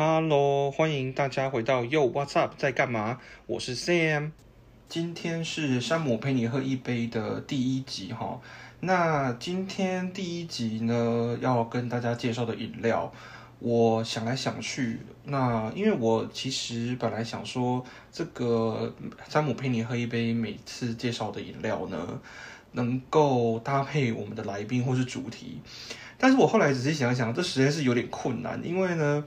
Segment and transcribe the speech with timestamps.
[0.00, 3.18] Hello，欢迎大家回到 Yo What's Up，在干嘛？
[3.46, 4.30] 我是 Sam，
[4.88, 8.40] 今天是山姆陪你喝一杯的第一集哈。
[8.78, 13.12] 那今天第一集呢，要跟大家介绍的饮料，
[13.58, 18.94] 我想来想去，那因为我其实本来想说，这个
[19.28, 22.20] 山姆陪你喝一杯，每次介绍的饮料呢，
[22.70, 25.60] 能够搭配我们的来宾或是主题，
[26.16, 29.24] 但是我后来仔细想想，这实在是有点困难，因为呢。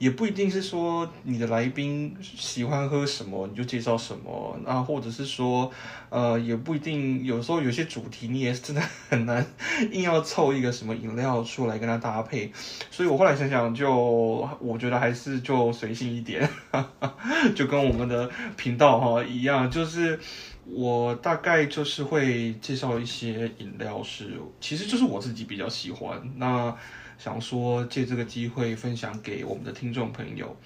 [0.00, 5.70] 也不一定是说你的来宾喜欢喝什么你就介绍什么啊，或者是说，
[6.08, 7.22] 呃，也不一定。
[7.22, 9.44] 有时候有些主题你也真的很难
[9.92, 12.50] 硬要凑一个什么饮料出来跟它搭配。
[12.90, 16.48] 所以我后来想想，就我觉得还是就随性一点，
[17.54, 20.18] 就跟我们的频道哈一样，就是
[20.64, 26.74] 我大概就是会介绍一些饮料是，其实就是我自己比较喜欢那。
[27.22, 30.56] 想说借这个机会分享给我们的听众朋友。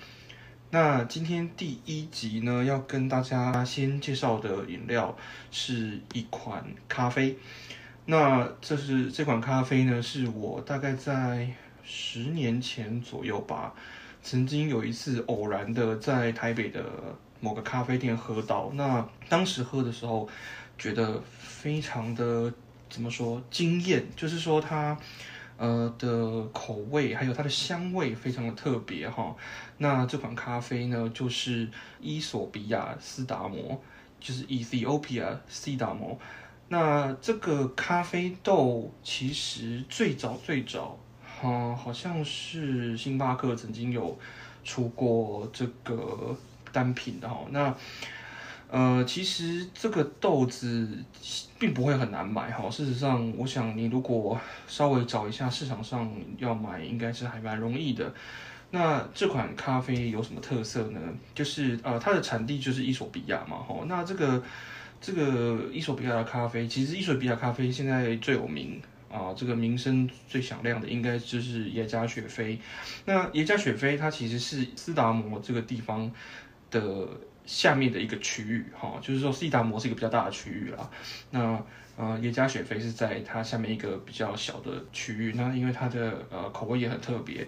[0.71, 5.17] 那今天第一集呢，要跟大家先介绍的饮料
[5.51, 7.37] 是一款咖啡。
[8.07, 11.51] 那这是这款咖啡呢，是我大概在
[11.83, 13.75] 十年前左右吧，
[14.23, 16.85] 曾经有一次偶然的在台北的
[17.41, 18.71] 某个咖啡店喝到。
[18.75, 20.29] 那当时喝的时候，
[20.79, 22.55] 觉得非常的
[22.89, 24.97] 怎么说惊艳，就是说它。
[25.57, 29.35] 呃的口味还有它的香味非常的特别哈，
[29.79, 31.69] 那这款咖啡呢就是
[32.01, 33.81] 伊索比亚斯达摩，
[34.19, 36.19] 就是 Ethiopia 斯达摩。
[36.69, 40.99] 那这个咖啡豆其实最早最早
[41.41, 44.19] 哈，好像是星巴克曾经有
[44.65, 46.37] 出过这个
[46.73, 47.75] 单品的哈，那。
[48.75, 50.99] 呃，其实这个豆子
[51.61, 52.69] 并不会很难买哈。
[52.69, 58.13] 事实上，我想你如果稍微找一下市场上要买，应该是还蛮容易的。
[58.73, 60.99] 那这款咖啡有什么特色呢？
[61.37, 63.85] 就是呃，它的产地就是伊索比亚嘛哈。
[63.87, 64.43] 那这个
[65.01, 72.59] 这个伊索比亚的咖啡，其实伊索比亚咖啡现在最有名啊，这个名声最响亮的应该就是耶加雪菲。
[73.05, 76.11] 那耶加雪菲它其实是斯达摩这个地方
[76.73, 77.09] 的。
[77.47, 80.91] 下面的一个区域，哈，就是说西达摩是一个比较大的区域啦。
[81.31, 81.63] 那
[81.97, 85.33] 呃，耶加雪菲是在它下面一个比较小的区域。
[85.37, 87.47] 那因为它的呃口味也很特别。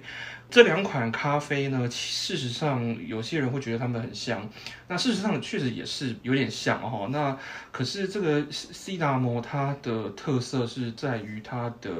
[0.49, 4.49] 这两款咖啡呢，事实上有些人会觉得它们很像。
[4.87, 7.09] 那事实上确实也是有点像哈。
[7.11, 7.37] 那
[7.73, 11.91] 可是这个西达摩它的特色是在于它的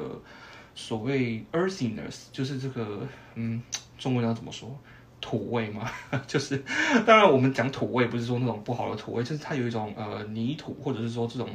[0.73, 3.61] 所谓 earthiness，就是这个嗯，
[3.97, 4.79] 中文要怎么说？
[5.27, 5.91] 土味嘛，
[6.25, 6.63] 就是
[7.05, 11.49] 当然我们讲土味不是说那种不好的土味，就是它有一种呃泥土，或者是说这种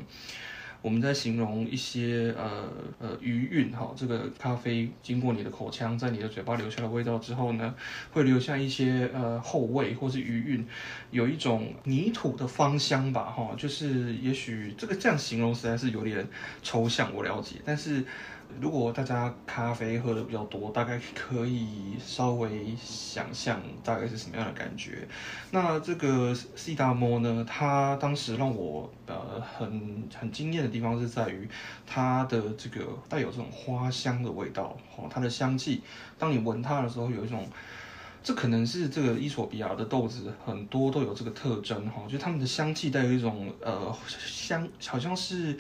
[0.83, 2.69] 我们在形容一些呃
[2.99, 7.75] 呃余韵哈，这个咖啡经过你的口腔，在你的嘴巴留下的味道之后呢，
[8.13, 10.67] 会留下一些呃后味或是余韵，
[11.11, 16.29] 有一种泥土的芳香吧哈，就是也许这个这样形容实在是有点
[16.63, 18.05] 抽象，我了解，但是。
[18.61, 25.07] 如果大家咖啡喝的比较多，大概可以稍微想象大概是什么样的感觉。
[25.51, 31.49] 那这个西达摩呢，它当时让我呃很很惊艳的地方是在于
[31.87, 35.83] 它的这个带有这种花香的味道，哦，它的香气，
[36.19, 37.49] 当你闻它的时候，有一种，
[38.23, 45.59] 这可能是这个伊索比亚的豆子很多都有这个特征哈，就它们的香气带有一种呃香，好像是。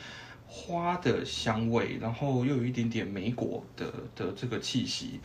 [0.54, 5.18] 花的香味，然后又有一点点梅果的的这个气息，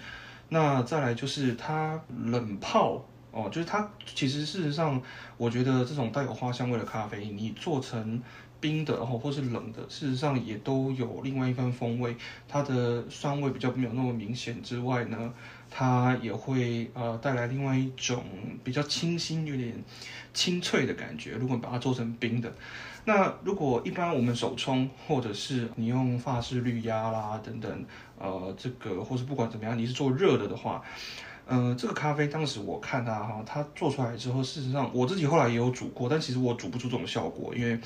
[0.48, 5.02] 那再来就是它冷泡哦，就是它其实事实上，
[5.36, 8.22] 我觉得这种带有花香味的咖啡，你做成
[8.62, 12.16] 冰的哦，或是冷的，事实上也都有另外一番风味。
[12.48, 15.34] 它的酸味比较没有那么明显之外呢，
[15.70, 18.24] 它也会呃带来另外一种
[18.64, 19.74] 比较清新、有点
[20.34, 21.32] 清脆的感觉。
[21.32, 22.50] 如果把它做成冰的。
[23.08, 27.86] 那如果一般我们手冲，或者是你用法式滤压啦等等，
[28.20, 30.84] 呃，这个或是不管怎么样，你是做热的的话，
[31.46, 37.80] 呃，这个咖啡当时我看它哈，它做出来之后，事实上我自己后来也有煮过，但其实我煮不出这种效果，因为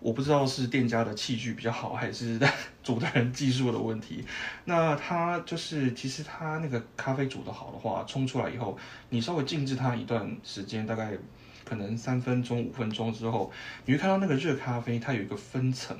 [0.00, 2.36] 我不知道是店家的器具比较好，还是
[2.82, 4.24] 煮的人技术的问题。
[4.64, 8.76] 那它就是其实它那个咖啡煮的好的话，冲出来以后，
[9.08, 11.16] 你稍微静置它一段时间，大概。
[11.68, 13.52] 可能三分钟、五分钟之后，
[13.84, 15.94] 你会看到那个热咖啡，它有一个分层，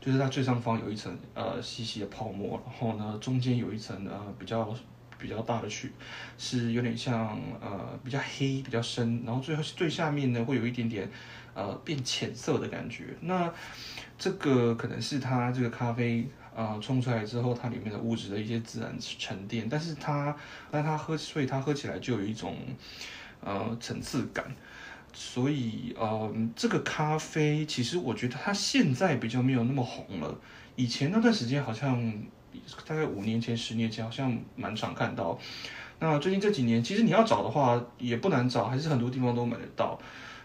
[0.00, 4.72] 就是它最上方有一层呃细细的泡沫，然后呢中间有一层呃比较
[5.18, 5.90] 比较大的区，
[6.38, 11.10] 是有点像呃比较黑、比较深，然后最后最下面呢会有一点点
[11.54, 13.06] 呃变浅色的感觉。
[13.22, 13.52] 那
[14.16, 20.36] 这个可能是它这个咖啡呃冲出来之后，它里面的物质的一些自然沉淀，但是它
[20.70, 22.56] 但它喝，所以它喝起来就有一种
[23.40, 24.44] 呃层次感。
[25.14, 30.36] 所以呃这个咖啡其实我觉得它现在比较没有那么红了，
[30.76, 32.12] 以前那段时间好像
[32.86, 35.38] 大概五年前、十年前好像蛮常看到。
[36.00, 39.98] 那最近这几年，其实你要找的话也不难找，还是很多地方都买得到。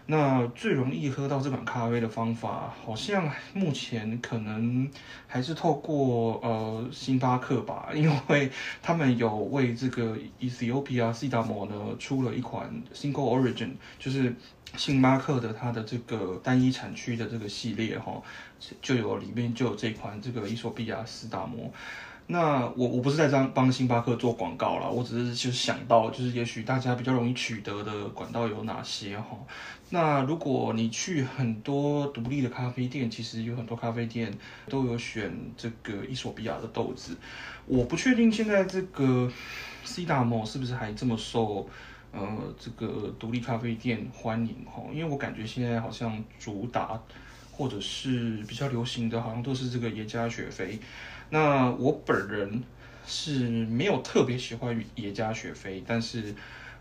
[0.06, 4.90] 那最容易喝到这款咖啡的方法，好像目前可能
[5.28, 8.50] 还是透过呃星巴克吧，因为
[8.82, 13.70] 他们有为这个 Ethiopia 西达摩呢出了一款 Single Origin，
[14.00, 14.34] 就是
[14.76, 18.22] 星巴克的它的这个单一产区的这个系列哈，
[18.80, 21.72] 就有里面就有这款这个伊索比亚斯达摩。
[22.28, 29.36] 那我我不是在帮帮星巴克做广告啦，我只是就是想到，就是也许大家比较容易取得的管道有哪些哈。
[29.88, 34.32] 那如果你去很多独立的咖啡店，其实有很多咖啡店
[34.68, 37.16] 都有选这个伊索比亚的豆子。
[37.66, 39.28] 我不确定现在这个
[39.82, 41.68] C 大摩是不是还这么受
[42.12, 47.00] 呃这个独立咖啡店欢迎哈，因为我感觉现在好像主打
[47.52, 50.78] 或者是比较流行的，好像都是这个耶加雪菲。
[51.28, 52.62] 那我本人
[53.06, 56.34] 是没有特别喜欢耶加雪菲，但是，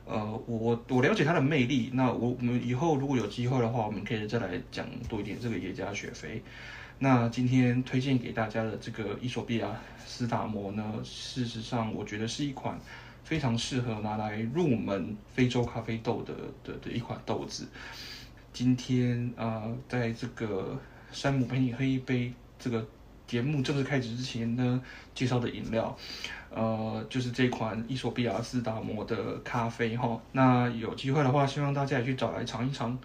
[0.06, 1.92] 呃，我我了解它的魅力。
[1.94, 6.42] 那我我们以后如果有机会的话，我们可以再来讲多一点这个耶加雪菲。
[6.98, 9.68] 那今天推荐给大家的这个伊索比亚
[10.06, 12.80] 斯达摩呢，事实上我觉得是一款
[13.24, 16.34] 非常适合拿来入门非洲咖啡豆的
[16.64, 17.68] 的的一款豆子。
[18.54, 20.80] 今天啊，在这个
[21.12, 22.86] 山姆陪你喝一杯这个。
[23.30, 24.82] 节目正式开始之前呢，
[25.14, 25.96] 介绍的饮料，
[26.50, 30.20] 呃，就是这款伊索比亚斯达摩的咖啡哈。
[30.32, 32.98] 那有机会的话，希望大家也去找来尝一尝。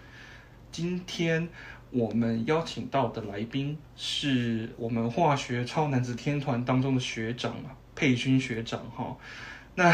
[0.71, 1.47] 今天
[1.91, 7.53] 我们邀请到的来宾是我们化学超男子天团当中的学长
[7.93, 9.15] 佩勋学长哈。
[9.77, 9.93] 那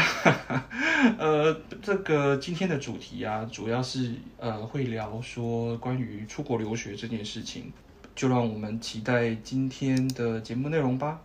[1.18, 7.72] 呃，这个今天的主题啊，主要是呃会聊说关于出国留学这件事情。
[8.14, 11.20] 就让我们期待今天的节目内容吧。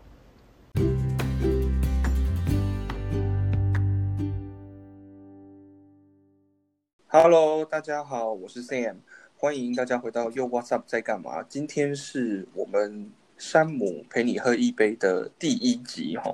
[7.10, 8.96] Hello，大家好，我是 Sam，
[9.36, 11.44] 欢迎大家回到 You What's Up 在干嘛？
[11.44, 16.34] 今天是我们山姆陪你喝一杯的第一集哈。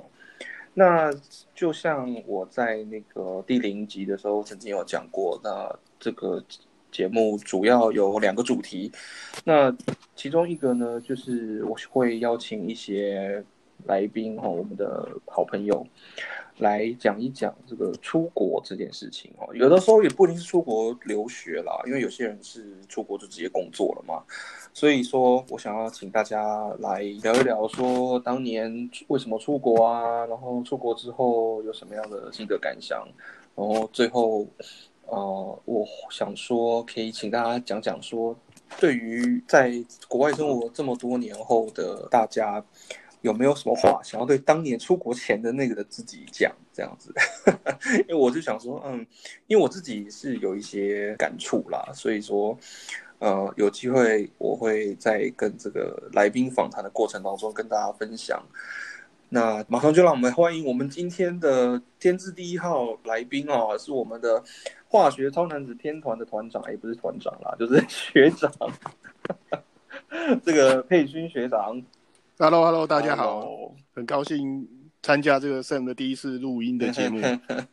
[0.74, 1.10] 那
[1.54, 6.44] 就像我在那个第零集的时候曾经有讲过，那这个。
[6.94, 8.92] 节目主要有两个主题，
[9.42, 9.76] 那
[10.14, 13.44] 其中一个呢，就是我会邀请一些
[13.86, 15.84] 来宾哈，我们的好朋友
[16.58, 19.54] 来讲一讲这个出国这件事情哦。
[19.54, 24.22] 有的时候也不一定是出国留学啦，因为有些人是出国就直接工作了嘛。
[24.72, 33.06] 所以说我想要请大家来聊一聊，说当年为什么出国啊，然后出国之后有什么样的心得感想，
[33.54, 34.46] 然后最后。
[35.06, 38.34] 呃，我想说，可以请大家讲讲说，
[38.80, 39.70] 对于在
[40.08, 42.64] 国外生活这么多年后的大家，
[43.24, 46.54] 有没有什么话想要对当年出国前的那个的自己讲？
[46.74, 47.10] 这样子，
[48.06, 49.06] 因为我就想说，嗯，
[49.46, 52.58] 因为我自己是有一些感触啦，所以说，
[53.20, 58.44] 呃，有机会我会在跟这个来宾访谈的过程当中跟大家分享。
[59.30, 64.42] 那马上就让我们欢迎我们今天的天字第一号来宾哦，是我们的
[64.86, 68.52] 化学超男子天团的团长，也不是团长啦，就是学长，
[70.44, 71.80] 这个佩勋学长。
[72.36, 74.68] Hello，Hello，大家好，很高兴
[75.02, 77.20] 参加这个 Sam 的第一次录音的节目。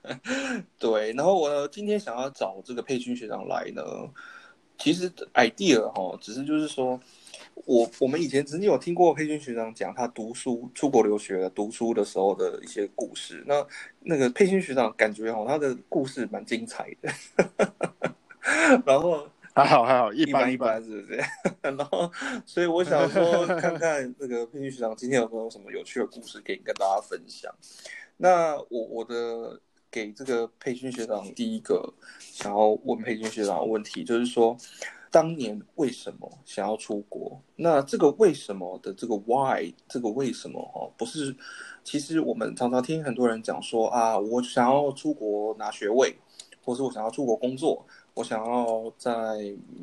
[0.77, 3.81] 对，然后我今天想要找这个佩勋学长来呢，
[4.77, 6.99] 其实 idea 哈，只是就是说。
[7.65, 13.43] 我我们以前曾经有听过佩君学长讲他读书出国留学读书的时候的一些故事。
[13.45, 13.63] 那
[13.99, 17.11] 那个佩君学长感觉哈，他的故事蛮精彩的。
[18.85, 21.22] 然后 还好还好，一般一般是不是？
[21.62, 22.10] 然后
[22.46, 27.53] 所以我想说，看看那个佩君学长今天有没有什么有趣的故事可以跟大家分享。
[28.17, 34.58] 那我我的给这个佩君学长第一个想要问佩君学长的问题，就是说。
[35.13, 37.43] 当年为什么想要出国？
[37.58, 41.36] 那这个为什么的这个 why，这个为什么哈，不是，
[41.84, 46.15] 其实我们常常听很多人讲说啊，我想要出国拿学位，
[46.63, 49.11] 或是我想要出国工作，我想要在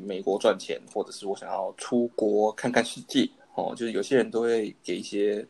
[0.05, 5.45] 美国赚钱，或者是我想要出国看看世界，哦，就是有些人都会给一些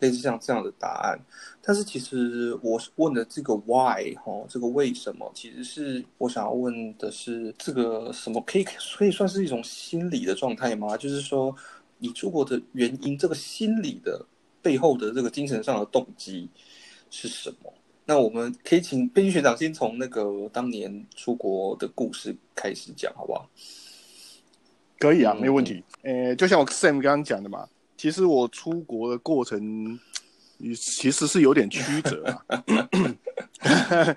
[0.00, 1.18] 类似像这样的答案。
[1.62, 10.96] 但是其实我问的这个 why 哈，这个为什么，其实是我想要问的是这个什么可以可以算是一种心理的状态吗？
[10.96, 11.54] 就是说
[11.98, 14.26] 你出国的原因，这个心理的
[14.60, 16.48] 背后的这个精神上的动机
[17.10, 17.72] 是什么？
[18.06, 23.48] 那我们可以请编剧学长先从那个当年出国的故事开始讲，好不好？
[24.98, 25.82] 可以啊，没有问题。
[26.02, 29.98] 呃，就像我 Sam 刚刚讲的嘛，其实我出国的过程，
[30.76, 32.64] 其实是有点曲折啊。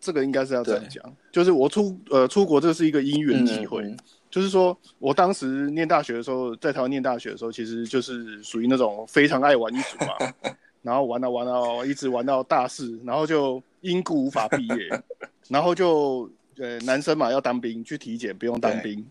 [0.00, 3.94] 这个应该是要这样讲，就是我出呃出国，这是一个因缘机会。
[4.30, 10.16] 就是说我当时念大学的时候，在台湾念大学的时候，其实就是属于那种非常爱玩一族嘛，
[10.82, 15.02] 然后玩到玩到一直玩到大四，然后就因故无法毕业，
[15.48, 19.04] 然后就呃男生嘛要当兵去体检，不用当兵。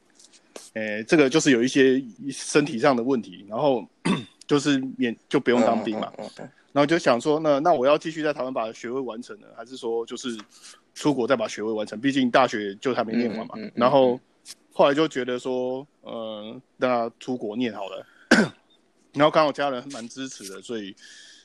[0.74, 3.86] 诶，这个就是有一些身体上的问题，然后
[4.48, 6.12] 就是免就不用当兵嘛，
[6.72, 10.38] 然后就想说，那那我要继续在台湾把学位完成呢，还是说就是
[10.94, 12.00] 出国再把学位完成？
[12.00, 13.56] 毕竟大学就还没念完嘛。
[13.75, 14.18] 然后
[14.72, 18.06] 后来就觉得说，呃，那出国念好了。
[19.13, 20.96] 然后刚好家人蛮支持的，所以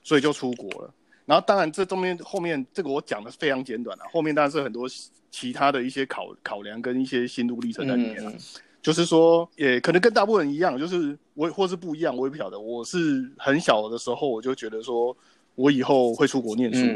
[0.06, 0.94] 所以就出国了。
[1.24, 4.88] 然后当然这中间后面这个我讲的非常简短了，后面当然是很多
[5.32, 8.32] 其他的一些考考量跟一些心路历程在里面了。
[8.80, 12.56] 就是说，也可能跟大部分人一样，就是我或是不一样，我也不晓得。
[12.56, 15.16] 我是很小的时候，我就觉得说，
[15.56, 16.86] 我以后会出国念书，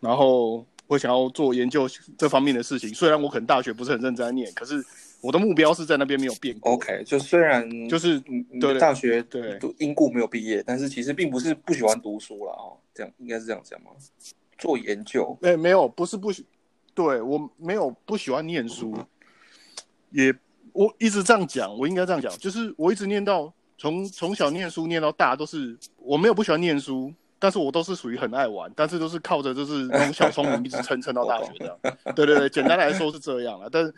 [0.00, 2.88] 然后我想要做研究这方面的事情。
[2.94, 4.82] 虽然我可能大学不是很认真在念，可是
[5.20, 6.72] 我的目标是在那边没有变过。
[6.72, 8.20] OK，就虽然就是
[8.60, 12.76] 对大学对因故没有毕业，但是其实并不是不喜欢读书了哦。
[12.94, 13.90] 这样应该是这样讲吗？
[14.58, 15.36] 做研究？
[15.42, 16.44] 哎，没有，不是不喜，
[16.94, 18.96] 对我没有不喜欢念书，
[20.10, 20.34] 也。
[20.72, 31.78] 我一直这样讲，我应该这样讲，就是我一直念到从从小念书念到大，都是我没有不喜欢念书，但是我都是属于很爱玩，但是都是靠着就是那种小聪明一直撑撑到大学的。
[32.14, 33.68] 对对对，简单来说是这样了。
[33.68, 33.92] 但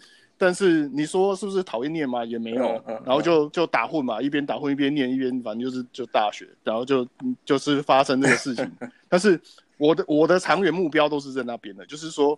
[0.45, 2.25] 但是你说是不是讨厌念嘛？
[2.25, 7.07] 也没有，然后就就打混嘛，一边打混一边念，一边反正就是就大学，然后就
[7.45, 8.69] 就是发生这个事情。
[9.09, 9.41] 但是
[9.79, 12.37] 我的我的长远目标都是在那边的，就是说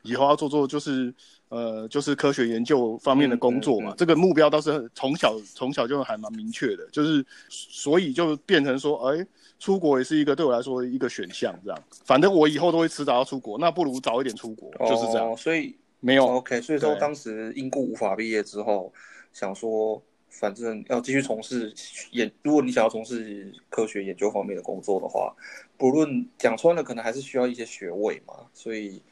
[0.00, 1.12] 以后要做做就是。
[1.48, 9.24] 呃，就是科学研究方面的工作嘛，这个目标倒是从小从小就还蛮明确的，就是所以就变成说，哎，
[9.60, 11.80] 出国也是一个对我来说一个选项，这样。
[12.04, 15.36] 反正我以后都会迟早要出国，那不如早一点出国，就是这样。
[15.36, 15.76] 所以
[16.06, 18.92] 没有 OK，所以说当时因故无法毕业之后，
[19.32, 21.74] 想说反正要继续从事
[22.12, 25.34] 研，如果你想要从事科学研究方面的工作的话，
[25.76, 29.02] 不论讲穿了，可能还是需要一些学位嘛，所以。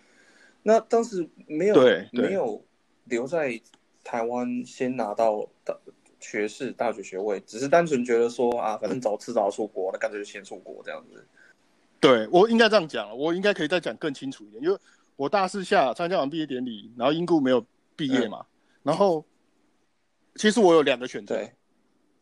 [0.66, 1.74] 那当时没有
[2.12, 2.64] 没有
[3.04, 3.60] 留在
[4.02, 5.78] 台湾先拿到的
[6.18, 11.22] 学士大学学位，只是单纯觉得说啊，反正早迟早出国，那干脆就先出国这样子。
[12.00, 14.78] 对我应该这样讲，我应该可以再讲更清楚一点，因为
[15.16, 17.64] 我大四下参加完毕业典礼，然后因故没有
[17.96, 18.44] 毕业嘛，
[18.82, 19.24] 然后
[20.36, 21.40] 其实我有两个选择，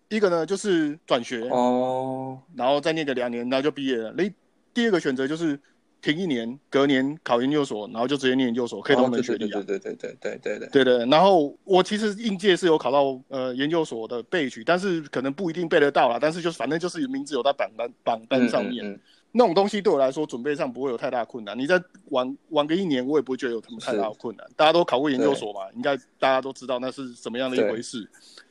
[0.08, 4.12] 一个呢就是转学哦，然后再念个两年，然后就毕业了。
[4.12, 4.32] 另
[4.74, 5.58] 第二个选择就是。
[6.02, 9.62] 停一年，隔年考研究所，然后就直接念研究所，可以同等学历啊。
[9.62, 11.06] 对对对对对对对对对。
[11.06, 16.18] 然后我其实应届是有考到呃研究所的备取，但是可能不一定背得到啦。
[16.20, 18.98] 但是就是反正就是名字有在榜单榜单上面，
[19.32, 21.58] 那种东西对我来说准备上不会有太大困难。
[21.58, 24.46] 你再玩玩个一年，我也不会觉得有什么太大的困难。
[24.54, 28.08] 大家都考过研究所嘛，应该大家都知道那是什么样的一回事。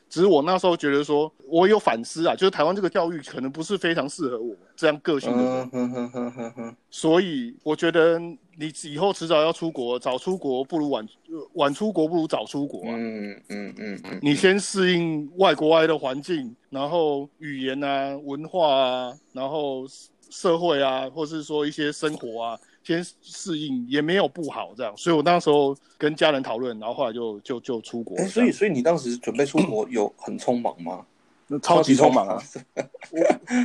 [0.09, 11.07] 只是我那时候觉得说，我有反思啊，就是台湾这个教育可能不是非常适合我这样个性的人，所以我觉得你以后迟早要出国，早出国不如晚
[11.53, 12.93] 晚出国不如早出国啊。
[12.93, 19.85] 嗯嗯嗯嗯，你先适应外国外的环境，然后语言啊、文化啊，然后
[20.31, 22.59] 社会啊，或是说一些生活啊。
[22.83, 28.17] 先适应也没有不好，这样，所以我那时候跟家人讨论，然后后来就就就出国。
[28.25, 31.05] 所以，所以你当时准备出国有很匆忙吗？
[31.45, 32.41] 那超级匆忙啊！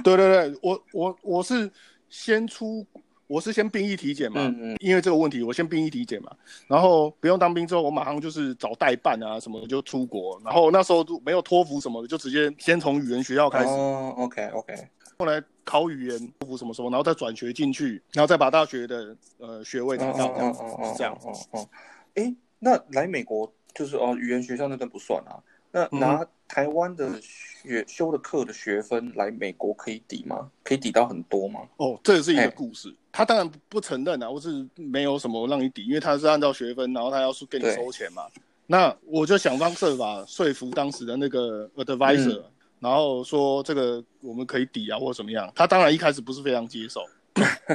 [0.04, 1.70] 对对对，我我我是
[2.10, 2.84] 先出，
[3.26, 6.30] 我是先兵役体检嘛，因为这个问题，我先兵役体检嘛，
[6.68, 13.70] 然后不用当兵之后，我马上就是找代办啊什么的就出国，然后那时候都没有托福什么的，就直接先从语言学校开始。
[13.70, 14.74] 哦，OK OK。
[15.18, 21.68] 后来考语言，托福什么什么，然后再转学进去，然后再把大学的呃学位拿到，这样，这样，哦哦，
[22.14, 25.42] 哎，那来美国就是哦，语言学校那段不算啊。
[25.72, 30.50] 那拿台湾的学修的课的学分来美国可以抵吗？
[30.62, 31.60] 可以抵到很多吗？
[31.76, 32.94] 哦，这也是一个故事。
[33.10, 38.22] 他当然不承认啊，或是没有什么让你抵，因为他是按照学分，然后他要是跟你收钱嘛。
[38.66, 42.42] 那我就想方设法说服当时的那个 advisor。
[42.78, 45.50] 然后说这个我们可以抵啊，或者怎么样。
[45.54, 47.00] 他当然一开始不是非常接受，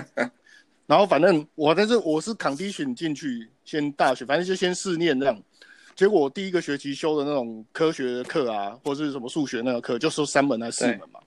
[0.86, 5.41] 然后反正我但是我是 condition 进去先大学，反正就先试念这样。
[5.96, 11.20] 结果第一个学期修的那种科学课啊，或者是什么数学那个课，就收三门还是四门嘛。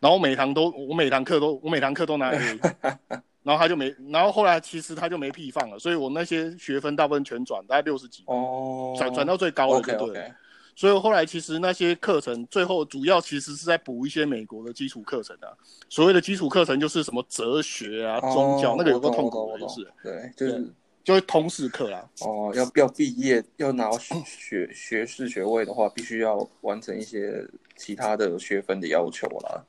[0.00, 2.58] 然后每堂都我每堂课都我每堂课都拿 A，
[3.44, 10.32] 然后他就没，然后后来其实他就没屁放了，所以我那些学分大部分全转，大概六十几哦，转转到最高了对。
[10.80, 15.52] 所以后来其实那些课程最后主要其实是在补一些美国的基础课程啊。
[15.90, 20.72] 所谓的基础课程就是什么哲学啊、宗教那个有个痛苦的就是，对，就是
[21.04, 22.08] 就是通识课啦。
[22.22, 23.90] 哦，要要毕业要拿
[24.24, 27.46] 学学士学位的话，必须要完成一些
[27.76, 29.62] 其他的学分的要求啦。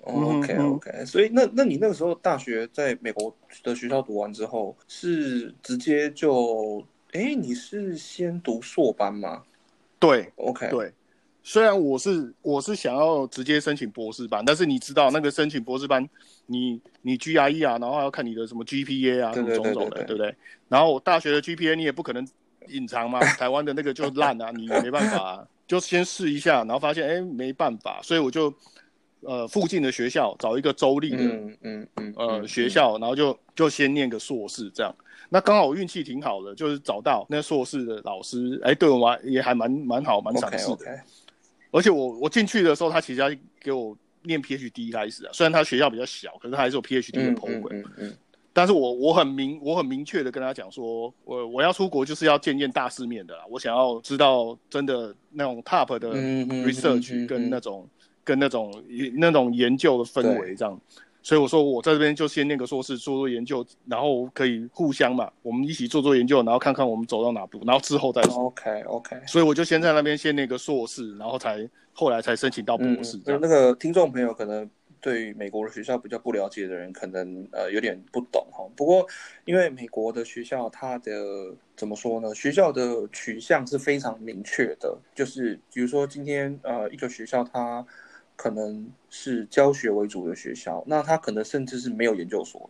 [0.00, 3.32] OK OK，所以那那你那个时候大学在美国
[3.62, 9.44] 的学校读完之后，是直接就哎，你是先读硕班吗？
[10.02, 10.92] 对，OK，对。
[11.44, 16.06] 虽然我是我是想要直接申请博士班，但是你知道那个申请博士班，
[16.46, 20.34] 你你 GRE 啊，然后要看你的什么 GPA 啊，什么种种的，对不对？
[20.68, 22.26] 然后大学的 GPA 你也不可能
[22.68, 28.52] 隐藏嘛， 台湾的那个就烂啊，你没办法，就先试一下，然后发现哎没办法，所以我就。
[29.24, 34.92] 呃，附近的学校找一个州立的，嗯嗯嗯，呃学校，然后就就先念个硕士这样。
[35.32, 40.84] 那刚好我运气挺好的，就是找到那硕士的老师，哎，对我蛮也还蛮蛮好，蛮赏识的。
[41.70, 45.30] 而且我我进去的时候，他其实要给我念 PhD 开始啊。
[45.32, 47.80] 虽然他学校比较小，可是他还是有 PhD 的 program。
[47.80, 48.16] 嗯嗯。
[48.52, 53.44] 但是我我很明我很明确的跟他讲说，我我要出国就是要见见大世面的啦。
[53.48, 57.88] 我想要知道真的那种 top 的 research 跟那种。
[58.24, 58.72] 跟那种
[59.14, 60.80] 那种研究的氛围这样，
[61.22, 68.46] 所以我说我在这边就先念个硕士做做研究，然后可以互相嘛，我们一起做做研究，然后看看我们走到哪步，然后之后再说。
[68.46, 69.16] OK OK。
[69.26, 73.20] 所以我就先在那边先念个硕士，然后才后来才申请到博士。
[73.24, 74.68] 那那个听众朋友可能
[75.00, 78.64] 对于美国的学校比较不了解的人，可能呃有点不懂哈。
[78.74, 79.06] 不过
[79.44, 82.34] 因为美国的学校它的怎么说呢？
[82.34, 87.86] 学校的取向是非常明确的，就是比如说今天呃一个学校它。
[88.42, 92.68] 可能是教学为主的学校，那他可能甚至是没有研究所，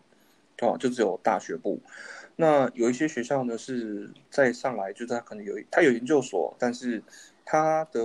[0.61, 1.81] 哦，就只有大学部。
[2.37, 7.02] 那有一些学校呢，是再上来，就是他可能有他有研究所，但是
[7.47, 8.02] 他的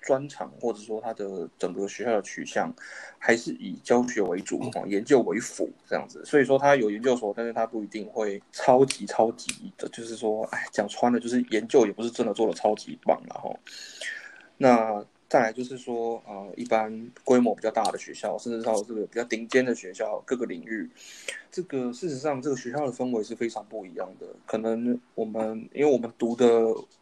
[0.00, 2.72] 专长或者说他的整个学校的取向
[3.18, 6.24] 还是以教学为主，哦，研究为辅这样子。
[6.24, 13.58] 所以说他有研究所，但是他不一定会超级超级的，就是说，哎，讲穿了就是研究也不是真的做的超级棒然后。
[14.56, 15.04] 那。
[15.28, 20.88] 再来就是说，呃，一般规模比较大的学校，甚至到这个比较顶尖的学校，各个领域，
[21.50, 24.26] 这个事实上，这个学校的氛围是非常不一样的。
[24.46, 26.46] 可能我们，因为我们读的，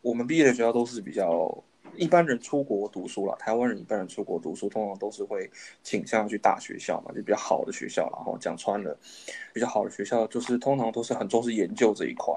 [0.02, 1.56] 我们毕业的学校都是比较
[1.94, 3.36] 一般人出国读书了。
[3.36, 5.48] 台湾人一般人出国读书，通常都是会
[5.84, 8.10] 倾向去大学校嘛，就比较好的学校。
[8.12, 8.98] 然后讲穿了，
[9.54, 12.34] 比较好的学校就是通常都是很重视研究这一块。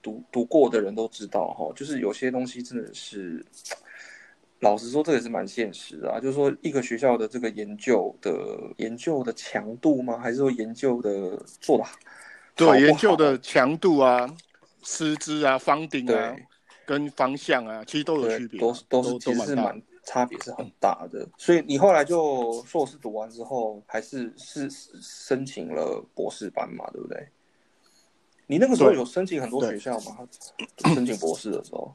[0.00, 3.44] 读读过的人都知道，哈，就是有些东西真的是。
[4.62, 6.20] 老实说，这也是蛮现实的啊。
[6.20, 8.32] 就是说，一个学校的这个研究的
[8.76, 10.16] 研究的强度吗？
[10.16, 11.98] 还是说研究的做的好？
[12.54, 14.32] 对，研究的强度啊、
[14.84, 16.36] 师资啊、方顶啊、
[16.86, 21.28] 跟方向啊，其实都有区别，都都是其实是蛮差别是很大的。
[21.36, 26.88] 所以你后来就硕士读完之后，还是是申请了博士班嘛？
[26.92, 27.26] 对不对？
[28.46, 30.18] 你那个时候有申请很多学校吗？
[30.94, 31.92] 申请博士的时候，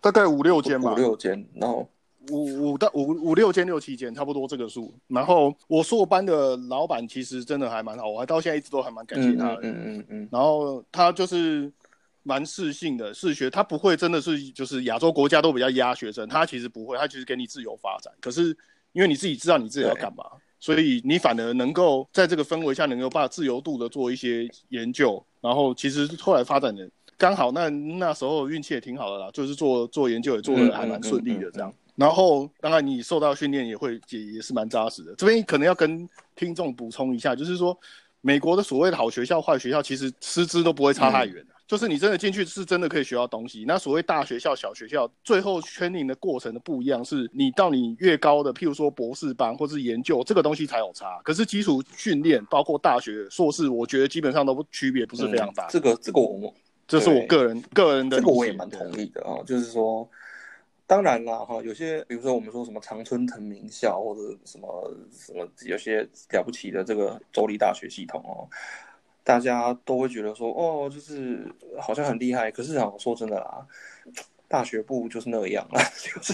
[0.00, 1.88] 大概五六间吧，五六间，然后。
[2.30, 4.94] 五五到五五六间六七间，差不多这个数。
[5.06, 9.60] 然后我硕班的老板其实真的还蛮好，我还到现在一直都还蛮感谢他的。
[9.62, 10.28] 嗯嗯嗯。
[10.30, 11.72] 然后他就是
[12.22, 18.12] 蛮适性的，适学，他不会真的是就是亚洲国家都比较压学生，他其实不会，他其实给你自由发展。
[18.20, 18.56] 可是
[18.92, 20.24] 因为你自己知道你自己要干嘛，
[20.60, 25.24] 所以你反而能够在这个氛围下能够把自由度的做一些研究。
[25.40, 31.72] 然后其实后来发展的刚好，那那时候运气也挺好的啦，就是做做研究也做的还蛮顺利的这样。
[31.98, 35.12] 然后，当然你受到训练也会也也是蛮扎实的。
[35.16, 37.76] 这边可能要跟听众补充一下，就是说，
[38.20, 41.54] 美国的所谓的好学校、坏学校，其实师资都不会差太远的。
[41.66, 43.64] 就是你真的进去是真的可以学到东西。
[43.66, 51.20] 那所谓大学校、小学校，最后 training 的过程的不一样，是你到你越高的，譬如说博士班或是研究，这个东西才有差。
[51.24, 55.66] 可是基础训练，包括大学、硕士，我觉得基本上都不区别不是非常大。
[55.66, 56.54] 这个这个我，
[56.86, 60.08] 这是我个人个人的，这个我也蛮同意的啊，就是说。
[60.88, 68.48] 当然啦，哈，有些比如说我们说什么常春藤名校或者什么什么，有些了不起的这个州立大学系统哦，
[69.22, 71.46] 大家都会觉得说哦，就是
[71.78, 72.50] 好像很厉害。
[72.50, 73.66] 可是啊，说真的啦，
[74.48, 76.32] 大学部就是那样啊， 就是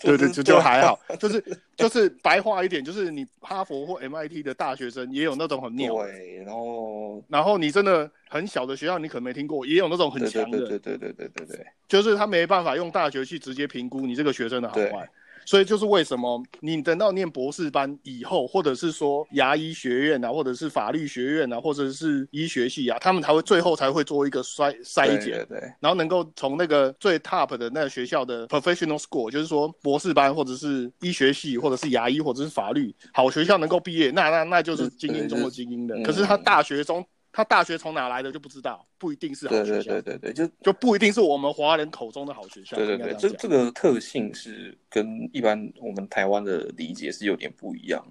[0.00, 1.42] 对 对，就就还好， 就是
[1.76, 15.08] 就是白话一点，就是你哈佛或 MIT 的大学生也有那种很牛，对，然后然后你真的很小的学校，你可能没听过，也有那种很强的，对对对对对对，就是他没办法用大学去直接评估你这个学生的好坏。
[15.44, 36.00] 所以就是为什么你等到念博士班以后，或者是说牙医学院啊，或者是法律学院啊，或者是医学系啊，他们才会最后才会做一个筛筛检，对，然后能够从那个最 top 的那个学校的 professional school，就是说博士班或者是医学系，或者是牙医或者是法律好学校能够毕业，那那那就是精英中的精英的。
[36.02, 37.04] 可是他大学中。
[37.36, 39.90] 他大学从哪来的就不知道，不一定是好学校。
[39.90, 42.76] 对对对对对，就就不一定是我们华人口中的好学校。
[42.76, 48.06] 对对对，这这个特性是跟一般我们台湾的理解是有点不一样。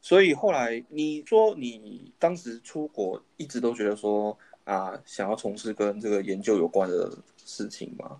[0.00, 8.16] 所以后来你说你当时出国一直都觉得说啊，想要从事跟这个研究有关的事情吗？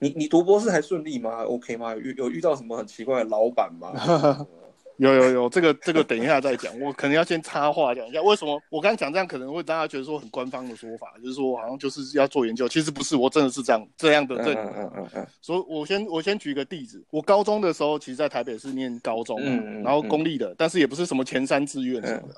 [0.00, 1.94] 你你读博士还顺利吗？OK 吗？
[1.94, 3.92] 有有遇到什么很奇怪的老板吗？
[4.98, 14.36] 有有有，这个这个等一下再讲，我可能要先插话讲一下，为什么我刚才讲这样可能会大家觉得说很官方的说法，就是说好像就是要做研究，其实不是，我真的是这样这样的。
[14.36, 15.26] 嗯嗯嗯嗯。
[15.40, 19.40] 所以我先我先举个例子，我高中的时候其实在台北是念高中，
[19.82, 22.34] 然后公立的，但是也不是什么前三志愿什么的，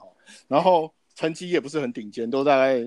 [0.48, 0.90] 然后。
[1.16, 2.78] 成绩也不是很顶尖，都大概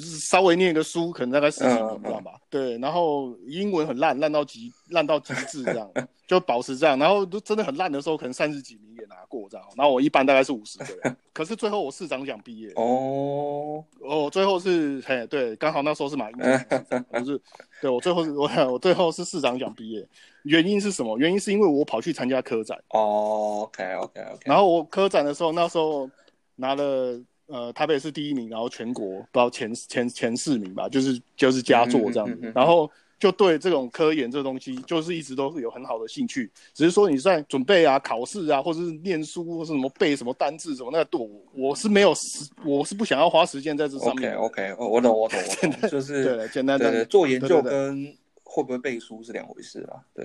[0.00, 2.32] 稍微念个书，可能大概十几名这样吧。
[2.48, 5.86] 对，然后英文很烂，烂到极烂到极致这样，
[6.26, 6.98] 就保持这样。
[6.98, 9.66] 然后都真的很烂的时候，可能三十几名也拿过这样。
[9.76, 12.72] 然后我一般大概是五十个人， 可是最后我市长奖毕业。
[12.76, 16.44] 哦哦，最后是嘿对，刚好那时候是马英九，
[17.12, 17.38] 不是？
[17.82, 20.08] 对我最后是我我最后是市长奖毕业，
[20.44, 21.18] 原因是什么？
[21.18, 22.78] 原因是因为我跑去参加科展。
[22.94, 24.40] 哦，OK OK OK。
[24.46, 26.08] 然后我科展的时候，那时候
[26.56, 27.20] 拿了。
[27.46, 32.52] 呃，台北是第一名，然后全国不知道前前前四名吧，就是就是佳作这样子。
[32.54, 36.50] 然后就对这种科研这东西，就是一直都是有很好的兴趣。
[36.72, 44.34] 只是说你在准备啊、考试啊，或者是念书，或是什么背什么单字什么，那个我我是没有时，我是不想要花时间在这上面。
[44.36, 50.02] OK OK，我懂我懂我懂， 就是对简单的做研究跟会不会背书是两回事啦。
[50.14, 50.24] 对，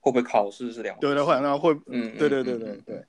[0.00, 1.06] 会不会考试是两回事。
[1.06, 3.04] 对的，会那会嗯，对对对对对对。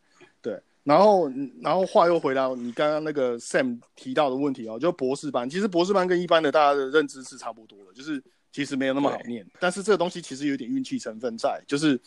[0.90, 8.20] 然后，然后话又回到你刚刚那个 Sam 提到的问题哦，就博士班，其实博士班跟一般的大家的认知是差不多的，就是
[8.52, 9.46] 其实没有那么好念。
[9.60, 12.02] 但是这个东西其实有点运气成分在，就是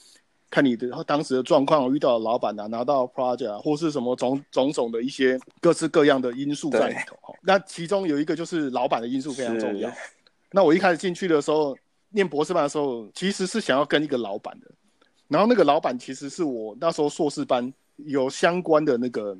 [0.50, 7.16] 看你的当时的状况，遇到的老板啊，拿到 project 啊，或是什么种种种的一些各式各样的因素在里头。
[7.40, 9.88] 那其中有一个就是老板的因素非常重要。
[10.50, 14.66] 那我一开始进去的时候，念博士班的时候，其实是想要跟一个老板的，
[15.28, 17.72] 然后那个老板其实是我那时候硕士班。
[17.96, 19.36] 有相关的那个，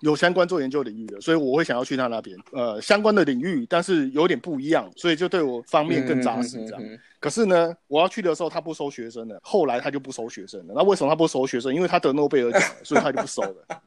[0.00, 2.36] 有相关做研究领域的，所以我会想要去他那边。
[2.52, 6.82] 呃，相关的领域，但是有点不一样，所以就对我方面更扎实这样。
[7.18, 10.74] 可是呢，我要去的时候他不收学生了，后来他就不收学生了。
[10.74, 11.74] 那为什么他不收学生？
[11.74, 13.82] 因为他得诺贝尔奖，所以他就不收了。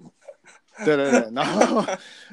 [0.86, 1.84] 对对对，然后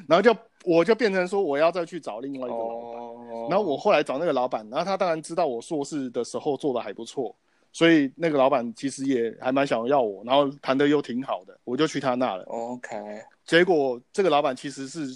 [0.07, 3.01] 然后就我就变成说我要再去找另外一个老板。
[3.49, 7.35] 然后我后来找那个老板，然后他当然知道我硕士的时候做的还不错。
[7.71, 12.43] 所以那个老板其实也还蛮想要我，然后谈的又挺好的，我就去他那了。
[12.45, 12.97] OK，
[13.45, 15.07] 结果这个老板其实是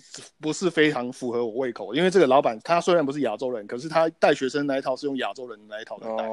[0.41, 1.93] 不是非常符合我胃口？
[1.93, 6.23] 因为这个老板他虽然不是亚洲人，可是他带学生那一套是用亚洲人那一套的带，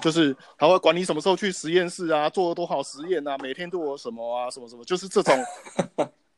[0.00, 5.34] 就是他会管你什么时候去实验室啊，做了多少实验啊，每天都有什么啊，什么什么，就是这种。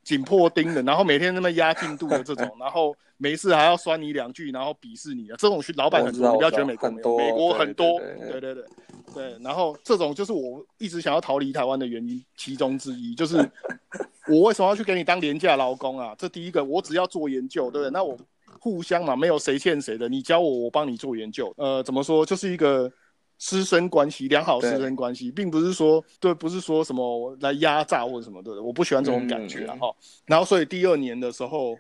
[0.05, 8.65] 紧迫盯的，然后每天那么压进度的这种， 然后没事还要酸你两句，然后鄙视你的这种，老板很多，不要觉得美国没有，美国很多，对对对
[9.15, 9.37] 对。
[9.43, 13.37] 然后这种就是我一直想要逃离台湾的原因其中之一，就是
[14.29, 16.15] 我为什么要去给你当廉价劳工啊？
[16.19, 17.91] 这第一个，我只要做研究，对不对？
[17.91, 18.17] 那我
[18.61, 22.93] 互相嘛，没有谁欠谁的，你教我，我帮你做研究，呃，怎么说，就是一个。
[23.45, 29.95] 师生关系良好，师生关系，并不是说对，不是说什么来压榨或者什么的，我不喜欢这种感觉啊哈。
[30.25, 31.77] 然后，所以第二年的时候，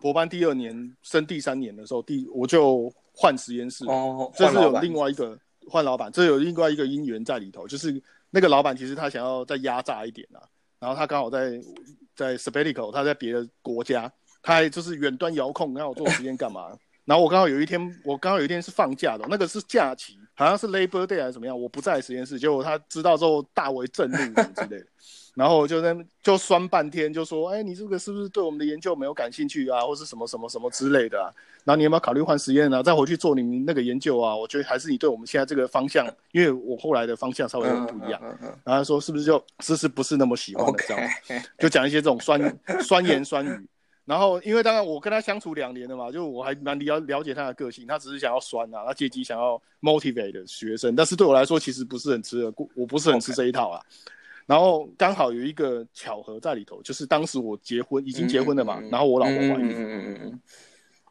[0.00, 5.34] 博班第二年升第三年的时候，第我就换实验室，哦，这是有另外一个
[5.66, 10.44] 换老板，这有另外一个因缘在里头，就是那个老板其实他想要再压榨一点啊，
[10.78, 11.58] 然后他刚好在
[12.14, 16.76] 在 s p e t i c a l 他在别的国家，他还就是远端遥控，让我做实验干嘛？
[17.08, 20.18] 然后我刚好有一天，我刚好有一天是放假的，那个是假期。
[20.34, 24.86] 好像是 Labor Day 还是怎么样，我不在实验室，结果他知道之后大为震怒之类的，
[25.34, 31.26] 然后就在就酸半天，就说：“哎，你这个是不是对我们的研究没有感兴趣啊，或是什么什么什么之类的啊？
[31.64, 32.82] 然后你有没有考虑换实验啊？
[32.82, 34.36] 再回去做你那个研究啊？
[34.36, 38.20] 我觉得还是你对我们现在这个方向，因为我后来的方向稍微有点不一样。
[38.62, 41.10] 然后说是不是就其实不是那么喜欢的这样，
[41.58, 42.40] 就讲一些这种酸
[42.80, 43.68] 酸言酸语。”
[44.08, 53.84] 然后因为当然我跟他相处两年了嘛，就我还蛮了了解他的个性，他只是想要酸啊，他借机想要 motivate 学生，但是对我来说其实不是很吃的，我不是很吃这一套啊。
[54.46, 60.40] 然后刚好有一个巧合在里头，就是当时我结婚已经结婚了嘛，然后我老婆怀孕，嗯嗯嗯，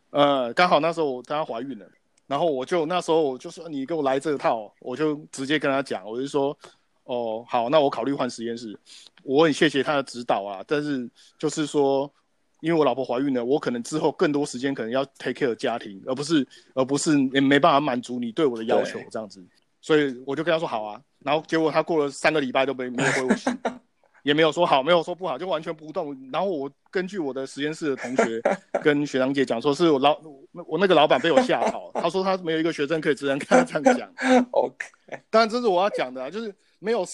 [0.09, 1.85] 呃，刚好那时候我她怀孕了，
[2.25, 6.57] 然后我就那时候我就说你给我来这套，我就直接跟他讲，我就说
[7.03, 8.75] 哦好，那我考虑换实验室，
[9.21, 11.07] 我很谢谢他的指导啊，但是
[11.37, 12.11] 就是说。
[12.61, 19.45] 因为我老婆怀孕了，我可能之后更多时间可能要 take care 家庭，而不是而不是也没办法满足你对我的要求这样子，
[19.81, 23.55] 所以我就跟他说好啊，然后结果他过了三个礼拜都没没有回我信，
[24.23, 26.17] 也没有说好，没有说不好，就完全不动。
[26.31, 28.41] 然后我根据我的实验室的同学
[28.83, 30.19] 跟学长姐讲说，是我老
[30.67, 34.11] 我那个老板被我吓跑，他说他没有一个学生可以直接跟他这样讲。
[34.51, 34.87] OK，
[35.29, 37.05] 当然这是我要讲的啊，就是没有。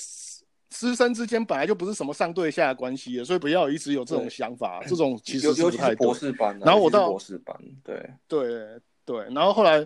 [0.74, 4.82] 师生之间本来就不是什么上对下的关系所以不要一直有这种想法。
[4.90, 9.86] 这种其实尤其是博士班，然后我到博士班，对对对，然后后来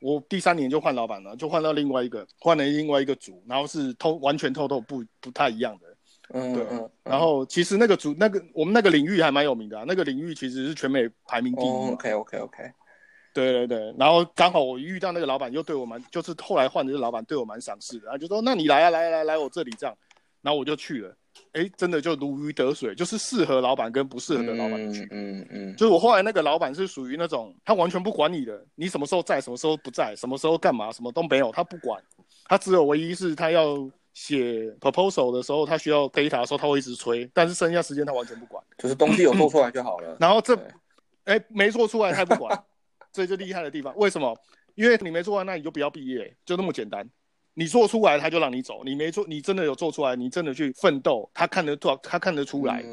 [0.00, 5.86] 我第三年就换老板了，就换到另外一个，换了另外一个组，然后是偷完全偷偷不不太一样的。
[6.34, 6.66] 嗯，对。
[7.02, 11.68] 然后其实那个组那个我们那个领域还蛮有名的，那个领域其实是全美排名第一。
[11.92, 12.70] OK OK OK。
[13.34, 19.96] 对对对，然后刚好我遇到那个老板又对我蛮，就是后来换的这老板对我蛮赏识的，他就说那你来啊，来来来我这里这样。
[20.42, 21.16] 然后我就去了，
[21.52, 25.06] 哎，真的就如鱼得水，就是适合老板跟不适合的老板去。
[25.10, 32.02] 嗯嗯，就是我后来那个老板是属于那种他完全不管你的，你什么时候在，什么时候不在，什么时候干嘛，什么都没有，他不管。
[32.44, 33.76] 他只有唯一是他要
[34.14, 40.16] 写 proposal 的时候，他需要 data 的时候，他会一直催，但是剩下时间他完全不管，就是东西有做出来就好了。
[40.20, 40.58] 然后这，
[41.24, 42.64] 哎，没做出来他不管，
[43.12, 43.94] 这就厉害的地方。
[43.96, 44.34] 为什么？
[44.74, 47.04] 因为你没做完，那你就不要毕业，就那么简单。
[47.58, 52.84] 你做出来，他就让你走；你没做，你真的有做出来，你真的去奋斗，他看得到，他看得出来，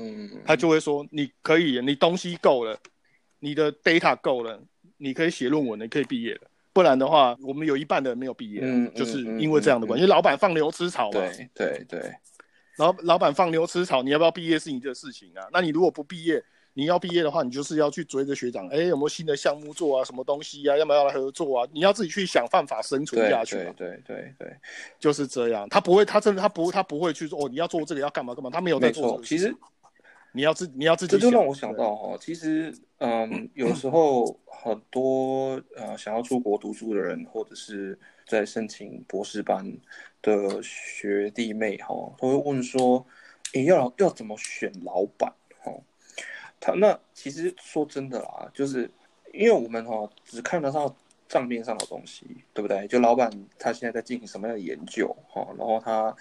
[0.44, 2.76] 他就会说你可以，你东西够了，
[3.38, 4.60] 你的 data 够了，
[4.98, 6.42] 你可以写论文，你可以毕业了。
[6.74, 8.62] 不然的话，我们有一半的人没有毕业，
[8.96, 10.04] 就是因为这样的关系。
[10.04, 12.12] 因为老板放牛吃草嘛，对对对，
[12.78, 15.46] 老老板放牛吃草，你要不要毕业是你的事情啊。
[15.54, 16.44] 那你如果不毕业，
[16.78, 20.04] 你要毕业的话，你就是要去追着学长，哎，有没有新的项目做啊？
[20.04, 20.76] 什么东西呀？
[20.76, 21.70] 要不要来合作啊？
[21.72, 23.56] 你要自己去想办法生存下去。
[23.56, 24.58] 对对对对，
[25.00, 25.70] 就是这样。
[25.70, 28.50] 他不会，他真的，他不，他不会去说哦，你要做这个要干嘛干嘛？
[28.50, 29.22] 他没有在做。
[29.24, 29.56] 其实
[30.34, 31.18] 你要自你要自己。
[31.18, 39.66] 这就让我想到哈，其实嗯，有时候很多呃想要出国读书的人，或者是在申请博士班
[40.22, 43.06] 的学弟妹哈，都会问说，
[43.54, 45.32] 哎，要要怎么选老板？
[46.66, 48.90] 他那其实说真的啦，就是
[49.32, 50.92] 因为我们哈只看得到
[51.30, 52.26] 账面上的东西，
[52.56, 52.88] 对不对？
[52.88, 56.16] 就老板他现在在进行什么样的研究哈，然后他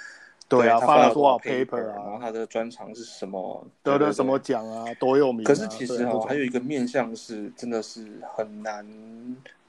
[0.46, 5.44] 对啊，他发了多少 paper 啊，然后他的专长是什么，得了什么奖啊，多有名。
[5.44, 8.86] 可是其实哈，还有一个面向是真的是很难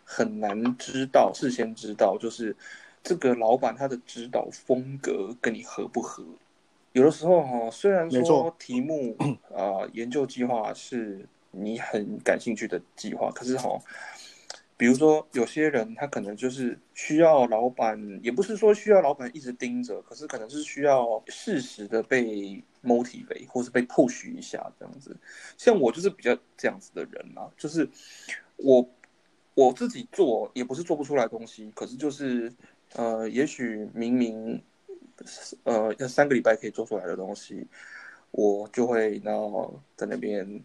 [0.04, 2.54] 很难知道，事先知道，就是
[3.02, 6.22] 这个老板他的指导风格跟你合不合。
[6.96, 9.18] 有的时候哈，虽然说题目
[9.54, 13.78] 啊研究计划是你很感兴趣的计划，可是哈，
[14.78, 25.14] 比如说有些人他可能就是需要老板，也不是说需要老板一直盯着，可是可能是需要适时的被 motivate 或是被 push 一下这样子。
[25.58, 27.90] 像我就是比较这样子的人啊，就是
[28.56, 28.90] 我
[29.54, 32.54] 我自己做也不是做不出来东西，可是就是
[32.94, 34.64] 呃，也许明明。
[35.64, 37.68] 呃，要三个礼拜可以做出来的东西，
[38.32, 40.62] 我就会然后在那边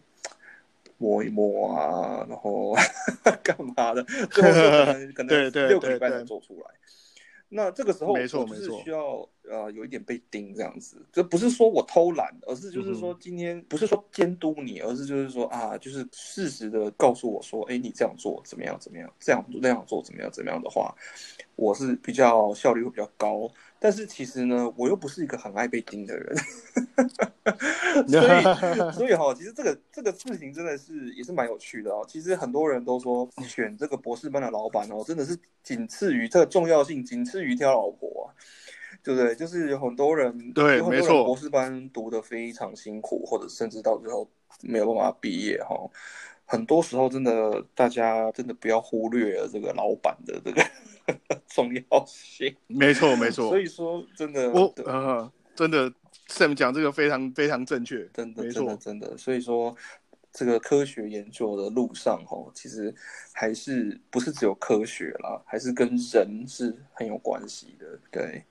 [0.97, 2.75] 摸一摸啊，然后
[3.43, 6.65] 干嘛的，最后可能可能 六个礼拜才做出来。
[7.53, 20.93] 那这个时候，没错没错，需要呃有一点被盯这样子，这不是说我偷懒，而是就是说今天不是说监督你，而是就是说啊，就是适时的告诉我说，哎，你这样做怎么样怎么样，这样那样做怎么样怎么样的话，
[21.55, 23.51] 我是比较效率会比较高。
[23.83, 26.37] 但是其实呢，我又不是一个很爱被盯的人，
[28.07, 28.43] 所以
[28.93, 32.05] 所以哈，其实这个这个事情真的是也是蛮有趣的哦。
[32.07, 38.37] 其实很多人都说选这个博士班的老板哦，真的是仅次于这个重要性，仅次于挑老婆啊，
[39.03, 39.35] 对不对？
[39.35, 44.29] 就是有很多人对，没错，博士班读的非常辛苦，或者甚至到最后
[44.61, 45.75] 没有办法毕业哈。
[46.45, 50.61] 很多时候真的，大家真的不要忽略了这个老板的这个。
[51.47, 53.49] 重要性，没错没错。
[53.49, 55.91] 所以说，真的，我呃，真的
[56.29, 59.17] ，Sam 讲这个非常非常正确，真的，真的，真的。
[59.17, 59.75] 所以说，
[60.31, 62.93] 这个科学研究的路上，哈，其实
[63.33, 67.99] 还是不是只有科学啦，还是跟人是很有关系的。
[68.09, 68.45] 对，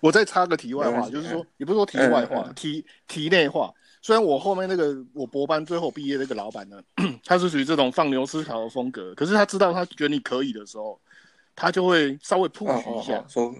[0.00, 6.80] 我再插个题外话，就是说，也不是说题外话，题题内话，虽然我后面那个我博班最后毕业那个老板呢，
[7.24, 11.00] 他是属于这种放牛吃草的风格，可是他知道他觉得你可以的时候，
[11.56, 13.24] 他就会稍微 push 一下。
[13.28, 13.52] 说，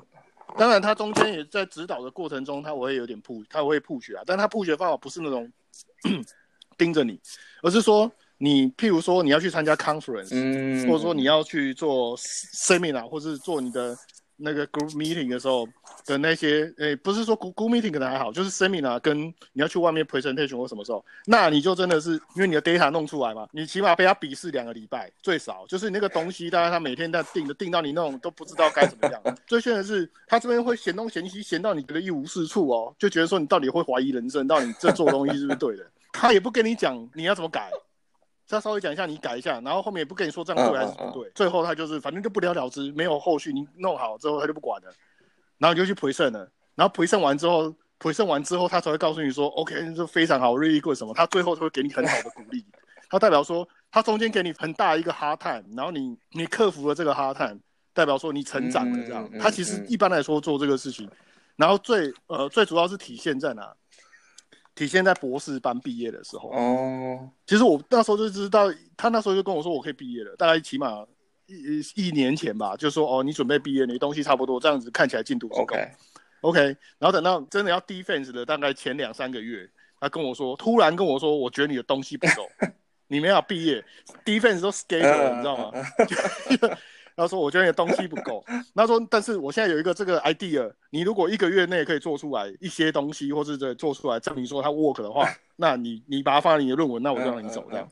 [0.56, 5.50] 当然他中间也在指导的过程中，他会有点 push，他会 push 啊，但他 push 的方法不是那种
[6.76, 7.18] 盯着你，
[7.62, 13.96] 而是说你譬如说你要去参加 conference，嗯，或者说你要去做 seminar，或是做你的。
[14.38, 15.68] 那个 group meeting 的时候
[16.06, 29.20] 的那些，诶，不是说 group meeting 可能还好，就是 seminar 跟你要去外面 presentation 或什么时候，那你就真的是因为你的 data 弄出来嘛，你起码被他鄙视两个礼拜最少，就是你那个东西，大概他每天在定的，定到你那种都不知道该怎么样。
[29.46, 37.70] 最炫的是，他这边会嫌东嫌西，嫌到你觉得一无是处哦，就觉得说你到底会怀疑人生，到底这做东西是不是对的， 他也不跟你讲你要怎么改。
[38.48, 43.52] 再稍微讲一下，你改一下，然后后面也不跟你说这样对还是不对，最后他就是反正就不了了之，没有后续。
[43.52, 44.90] 你弄好之后他就不管了，
[45.58, 52.64] 然后你就去陪审了，然后陪审完之后，陪审完之后他才会告诉你说，OK，这非常好，really good 什么，他最后会给你很好的鼓励。
[53.10, 57.58] 他代表说他中间给你很大一个 hard time，然后你你克服了这个 hard time，
[57.92, 59.28] 代表说你成长了这样。
[59.38, 61.06] 他其实一般来说做这个事情，
[61.56, 63.74] 然后最呃最主要是体现在哪？
[64.78, 66.50] 体现在博士班毕业的时候。
[66.50, 71.04] 哦，其实我那时候就知道，他那时候就跟我说我可以毕业了，大概起码
[71.46, 76.60] 一一年前吧，就说哦，你准备毕业，你东西差不多，这样子看起来进度 OK，OK，
[77.00, 82.48] 然后等到真的要 defense 的大概前两三个月，他跟我说，突然跟我说，我觉得你的东西不够，
[83.08, 83.84] 你没有毕业
[84.24, 85.72] ，defense 都 schedule，你知道吗？
[87.18, 88.44] 他说：“我觉得你的东西不够。
[88.76, 97.88] ”他说：“但是我现在有一个这个 idea，你如果一个月内可以做出来一些东西，或是这做出来证明说它 work 的话， 那你你把它放在你的论文，那我就让你走这样。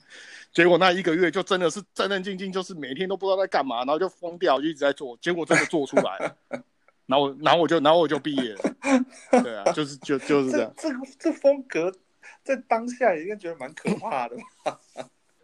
[0.52, 5.18] 结果那一个月就真的是战战兢兢，就是每天都不知道在干嘛，然后就疯掉，就一直在做。
[5.20, 6.36] 结果真的做出来了，
[7.06, 9.42] 然后然后我就然后我就毕业了。
[9.42, 10.72] 对啊，就是就就是这样。
[10.76, 11.92] 这个这风格
[12.44, 14.78] 在当下应该觉得蛮可怕的吧？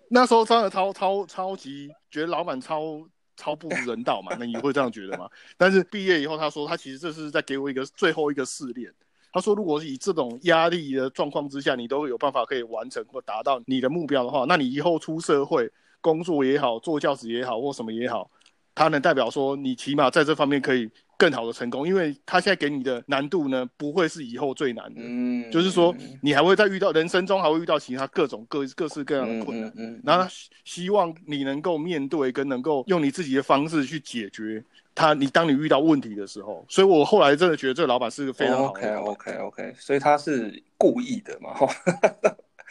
[0.09, 3.05] 那时候真的超超超级觉得老板超。
[3.37, 4.37] 超不人道嘛？
[4.39, 5.29] 那你会这样觉得吗？
[5.57, 8.93] 但是毕业以后，他说他其实这是在给我一个最后一个试炼。
[9.33, 18.31] 他说，如果以这种压力的状况之下，你都有办法可以完成或达到你的目标的话，那你以后出社会工作也好，做教职也好，或什么也好，
[18.75, 20.91] 他能代表说你起码在这方面可以。
[21.23, 30.29] 更好的成功，因为他现在给你的难度呢，不会是以后最难的，嗯，就是说你还会再遇到人生中还会遇到其他各种各各式各样的困难，嗯，然后
[30.65, 34.61] 希望你能够面对跟能够用你自己的方式去解决
[34.97, 35.15] 他。
[35.15, 41.69] 你当你遇到问题的时候，所以我后来真的觉得这个老板是个非常好的，OK OK OK，所以他是故意的嘛，哈。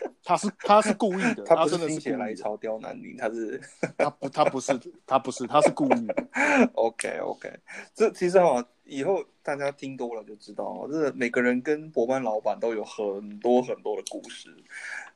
[0.23, 3.59] 他是他是故意的，他真的是心血来潮刁难你，他是
[3.97, 6.27] 他不他不是他不是他是故意的。
[6.73, 7.49] OK OK，
[7.93, 14.49] 这其实哈，以后大家听多了就知道哦，这每个人跟博班老板都有很多很多的故事。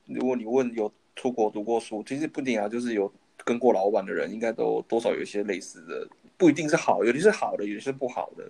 [0.05, 3.11] 如果你问有出国读过书，其实不仅啊，就是有
[3.43, 8.49] 跟过老板的人，应该都多少有一些类似的，不一定是好，有的是好的，有的是不好的。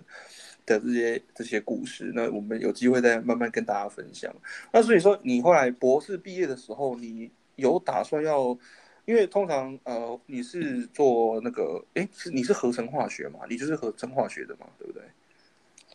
[0.66, 4.34] 的这些这些故事，那我们有机会再慢慢跟大家分享。
[4.72, 8.58] 那所以说，你后来博士毕业的时候，你有打算要？
[9.06, 13.38] 因为通常呃，你是做那个，哎，是你是合成化学嘛？
[13.48, 15.00] 你就是合成化学的嘛，对不对？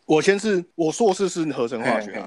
[0.06, 2.26] 我先是我硕士是合成化学，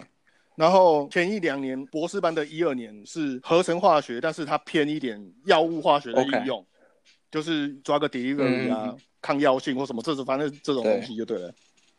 [0.57, 6.63] 然后前一两年博士班的一二年是合成化学，但是它偏一点药物化学的应用，
[7.31, 11.51] 就是抓个 delivery 啊，抗药性或什么，这是反正这种东西就对了。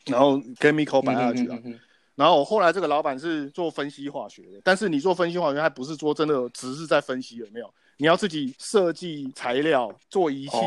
[0.05, 1.59] 然后 chemical biology 啊，
[2.15, 7.73] 然后我后来这个老板是做分析化学的，但是你做分析化学，还不是说真的只是在分析有没有？
[7.97, 10.57] 你要自己设计材料、做仪器，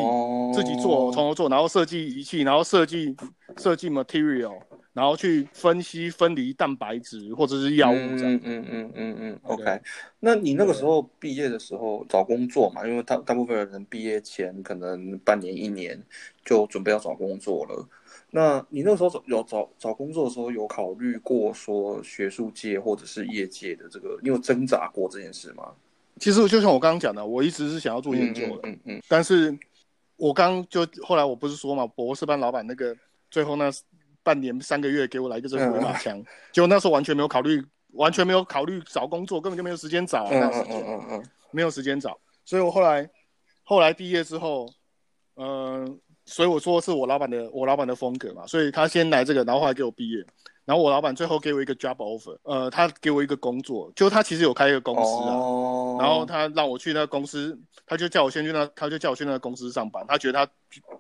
[0.55, 3.15] 自己做从头做，然后设计仪器，然后设计
[3.59, 4.59] 设计 material，
[4.95, 8.35] 然后去分析分离蛋白质或者是药物这样。
[8.35, 9.41] 嗯嗯嗯嗯嗯。
[9.43, 9.79] OK，
[10.21, 12.87] 那你那个时候毕业的时候找工作嘛？
[12.87, 16.03] 因为大大部分人毕业前可能半年一年
[16.47, 17.87] 就准备要找工作了。
[18.31, 25.73] 那你那时候找有找找工作的时候，有考虑过说学术界或者是业界的这个，你有挣扎过这件事吗？
[26.21, 29.03] 其实就像我刚刚讲的，我一直是想要做研究的，嗯嗯。
[29.09, 29.57] 但是
[30.17, 32.95] 我刚就后来我不是说嘛，博士班老板那个
[33.31, 33.71] 最后那
[34.23, 42.19] 半年三个月给我来一个这个回马枪，结果那时候完全没有考虑，完全没有考虑找工作，根本就没有时间找，嗯嗯嗯嗯，没有时间找。
[42.45, 43.09] 所以我后来
[43.63, 44.71] 后来毕业之后，
[45.37, 45.99] 嗯。
[46.29, 50.25] 所以我说是我老板的，我老板的风格嘛，所以他先来这个，然后后来给我毕业，
[50.67, 55.33] 然后我老板最后给我一个 job offer，呃，他给我一个工作，就他其实有开一个公司啊，
[55.99, 60.53] 然后他让我去那个公司，他就叫我先去那，他就叫我去那个公司上班，他觉得他，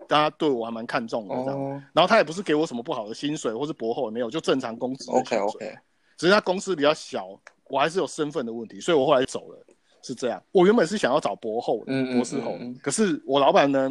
[0.08, 5.10] 他对我还蛮看重的这样，然后他也不是给我什么不好的薪水或是薄厚，没有，就正常工资。
[5.10, 5.76] OK OK，
[6.16, 7.28] 只是他公司比较小，
[7.68, 9.58] 我还是有身份的问题，所以我后来走了，
[10.02, 10.42] 是这样。
[10.52, 13.90] 我原本是想要找博后的，嗯嗯博士后嗯嗯，可是我老板呢，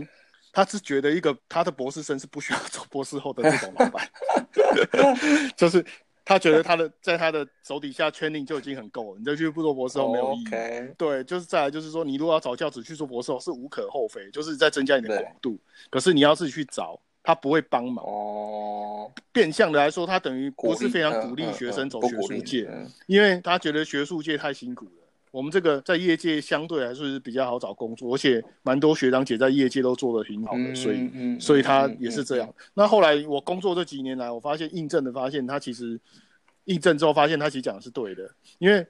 [0.58, 4.10] 他是觉得一个他的博士生是不需要做博士后的那种老板，
[5.55, 5.86] 就是
[6.26, 10.45] 他觉得他的在他的手底下 training 就已经很够了，你再去不做博士后没有意义。
[10.97, 15.60] 对，就是再来就是说，你如果要找教职去做博士后是无可厚非，就是在增加你的广度。
[15.91, 18.03] 可是你要自己去找，他不会帮忙。
[18.03, 24.97] 哦，变相的来说，他等于不是非常嗯鼓励嗯学生走学术界，嗯因为他觉得学术界太辛苦了。
[25.38, 32.52] 我们这个在业界相对来说是比较好找工作，而且蛮多学长姐在业界都做得挺好的，嗯所以嗯所以他嗯也是这样。
[32.74, 36.00] 那后来我工作这几年来，我发现印证的发现，他其实
[36.64, 38.28] 印证之后发现他其实讲的是对的，
[38.58, 38.84] 因为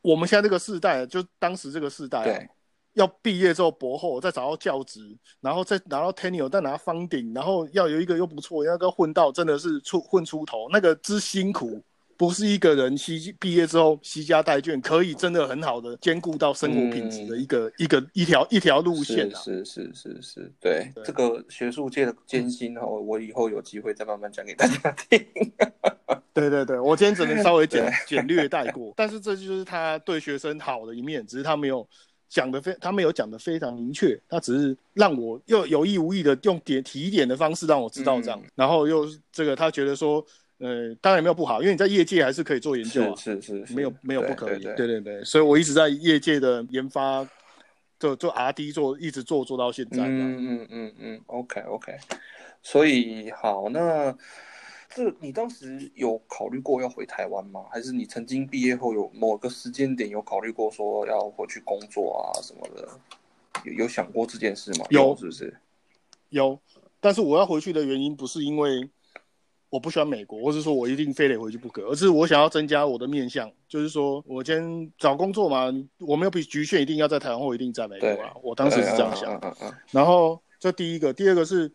[0.00, 2.48] 我们现在这个世代，就当时这个世代、啊对，
[2.94, 11.80] 要毕业之后博后，再找到教职，然后再拿到 tenure，再拿方顶，然后要有一个又不错，要个混到真的是出混出头，那个之辛苦。
[12.22, 19.40] 不是一个人惜毕业之后惜家带眷，可以真的很好的兼顾到生活品质的一个、一个一条一条路线啊。
[19.40, 20.88] 是是是是是，对。
[20.94, 21.02] 对。
[21.04, 25.20] 这个学术界的艰辛哈，我以后有机会再慢慢讲给大家听。
[26.32, 31.84] 对对对，我今天只能稍微简简略带过， 但是这就是他对学生好的一面，只是他没有
[32.28, 38.50] 讲的非，他没有讲的非常明确，他只是让我又有意无意的用点提点的方式让我知道这样，嗯。
[38.54, 40.24] 然后又这个他觉得说，
[40.62, 47.28] 呃，当然没有不好，因为你在业界还是可以做研究啊，是是没有没有不可以，对对对对，所以我一直在业界的研发，
[47.98, 50.12] 做做 R D 做，一直做做到现在这样。
[50.12, 51.96] 嗯嗯嗯嗯，OK OK，
[52.62, 54.16] 所以好，那
[54.88, 57.64] 这你当时有考虑过要回台湾吗？
[57.72, 62.88] 还是你曾经毕业后有某个时间点有考虑过说要回去工作啊什么的？
[63.64, 64.86] 有有想过这件事吗？
[64.90, 65.52] 有是不是？
[66.28, 66.58] 有，
[67.00, 68.88] 但是我要回去的原因不是因为
[69.72, 79.40] 我不喜欢美国，或是说我一定非得回去不可，而是我想要增加我的面向，就是说我今天找工作嘛，我没有比局限一定要在台湾或一定在美国啊，我当时是这样想。
[79.90, 81.72] 然后这第一个，第二个是，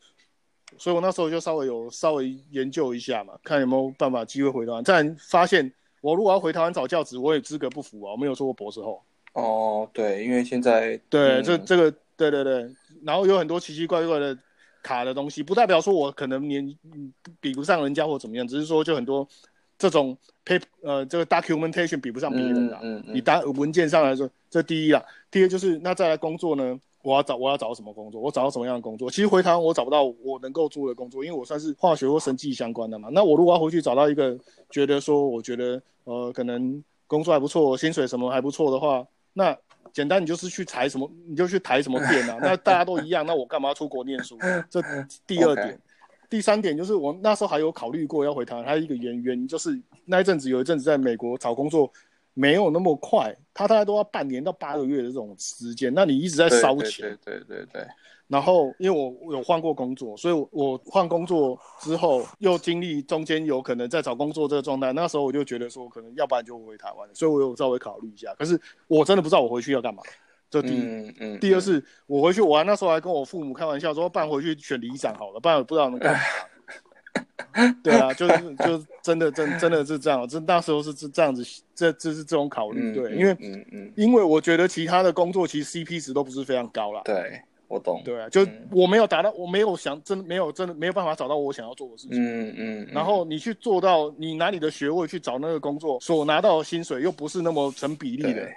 [0.77, 4.83] 所以我那时候就稍微有稍微研究一下嘛，看有没有办法机会回台湾。
[4.83, 9.01] 再发现我如果要回台湾找教职，我也资格不符啊，我没有做过博士后。
[9.33, 12.69] 哦，对，因为现在对，嗯这这个，对对对，
[13.03, 14.37] 然后有很多奇奇怪怪的
[14.87, 19.27] 卡的东西，不代表说我可能年嗯比不上人家或怎么样，只是说就很多
[19.77, 22.79] 这种 paper 呃这个 documentation 比不上别人啦。
[22.81, 29.11] 嗯嗯你单文件上来说，这第一啦，第二就是那再来工作呢，我要找我要找什么工作，我找到什么样的工作？
[29.11, 33.09] 其实回台湾我找不到我能够做的工作，因为我算是化学或生技相关的嘛。
[33.11, 34.37] 那我如果要回去找到一个
[34.69, 39.57] 觉得说我觉得呃可能工作还不错，薪水什么还不错的话，那
[39.93, 44.37] 简单你就是去裁什么，你就去抬什么店啊， 那大家都一样，那我干嘛要出国念书？
[44.69, 44.81] 这
[45.25, 45.79] 第二点。
[46.29, 51.89] 第三点就是我那时候还有考虑过要回台湾，还有一个原原因就是那一阵子有一阵子在美国找工作
[52.33, 57.17] 没有那么快，他大概都要半年到八个月的这种时间，那你一直在对烧钱。
[57.25, 57.83] 对对对
[58.27, 68.35] 然后因为我我有换过工作，所以我我换工作之后又经历中间有可能在找工作这个状态，那时候我就觉得说可能要不然就回台湾，所以我有稍微考虑一下。
[68.37, 70.03] 可是我真的不知道我回去要干嘛，
[70.51, 70.81] 这第一。
[70.81, 76.19] 嗯嗯，第二是我回去，我还那时候还跟我父母开玩笑说，不然回去选里长好了，不然我不知道能干嘛。
[77.83, 81.43] 对啊， 就是就真的真真的是这样，这那时候是这这样子，
[81.75, 87.01] 这这是这种考虑，嗯，对，嗯因为嗯嗯，因为我觉得其他的工作其实 CP 值都不是非常高啦。
[87.05, 92.17] 对我懂，对啊，就嗯我没有达到，我没有想真的没有真的没有办法找到我想要做的事情。
[92.17, 98.47] 嗯嗯，嗯然后你去做到，你拿你的学位去找那个工作，所拿到的薪水又不是那么成比例的，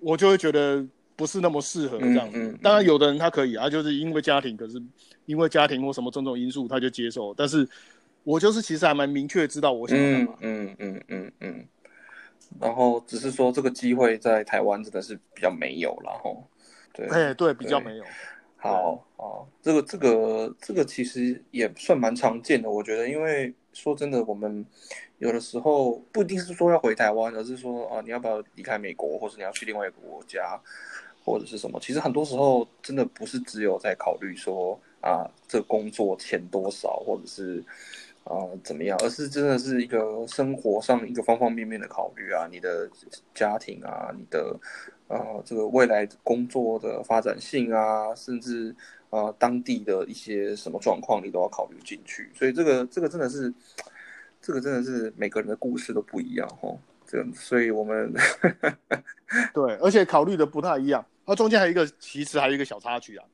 [0.00, 0.82] 我就会觉得
[1.14, 2.38] 不是那么适合这样子。
[2.38, 4.82] 嗯嗯嗯当然，有的人他可以啊，就是因为家庭，可是
[5.26, 7.34] 因为家庭或什么种种因素，他就接受。
[7.34, 7.68] 但是
[8.24, 10.34] 我就是其实还蛮明确知道我想要干嗯嘛。
[10.40, 11.68] 嗯嗯嗯嗯，
[12.60, 16.42] 然后只是说这个机会在台湾真的是比较没有然后，
[16.92, 18.04] 对，哎、对，比较没有。
[18.56, 24.64] 好好，这个这个这个其实也算蛮常见的，我觉得，因为说真的，我们
[25.18, 30.58] 有的时候不一定是说要回台湾，而是说啊，你要不要离开美国，或者你要去另外一个国家，
[31.26, 31.78] 或者是什么？
[31.78, 37.62] 其实很多时候真的不是只有在考虑说啊，这工作钱多少，或者是
[38.24, 42.90] 啊怎么样，而是真的是一个生活上一个方方面面的考虑啊，你的
[43.34, 44.58] 家庭啊，你的。
[45.06, 48.74] 呃，这个未来工作的发展性啊，甚至
[49.10, 52.30] 呃当地的一些什么状况，你都要考虑进去。
[52.34, 53.52] 所以这个这个真的是，
[54.40, 56.78] 这个真的是每个人的故事都不一样哦。
[57.06, 58.14] 这样，所以我们
[59.52, 61.04] 对，而且考虑的不太一样。
[61.26, 63.24] 它中间还有一个，其实还有一个小插曲啊。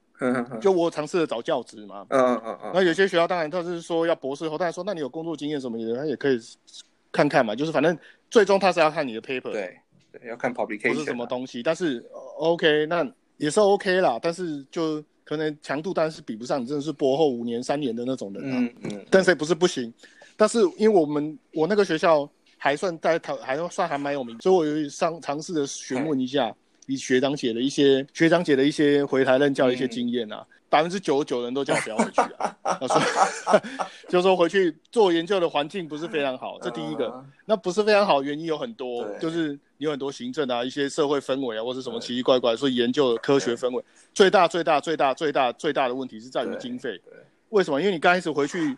[0.61, 6.39] 就我尝试着找教职嘛，嗯嗯嗯，那有些学校当然他是说要博士后，但是说那你有工作经验什么的，他也可以
[7.11, 7.55] 看看嘛。
[7.55, 7.97] 就是反正
[8.31, 9.51] 最终他是要看你的 paper。
[9.51, 9.77] 对
[10.13, 12.05] 对，要看 publication 不是什么东西，但是
[12.37, 13.07] OK，那
[13.39, 19.93] 也是 OK 啦，但是就可能强度当然是比不上你真的是博后五年三年的那种人啊，嗯嗯，但是也不是不行，
[20.37, 26.55] 但是因为我们我那个学校还算在台还算还蛮有名，所以我有上尝试的询问一下。
[26.93, 32.57] 以学长姐的一些学长姐的一些回台任教的一些经验啊，百分之九十九人都叫我不要回去啊，
[32.89, 33.63] 说
[34.09, 47.01] 就说回去做研究的环境不是非常好，这第一个，那不是非常好，原因有很多，就是有很多行政啊，一些社会氛围啊，或者什么奇奇怪怪，所以研究的科学氛围最大最大最大最大最大的问题是在于经费，
[47.51, 47.81] 为什么？
[47.81, 48.77] 因为你刚开始回去，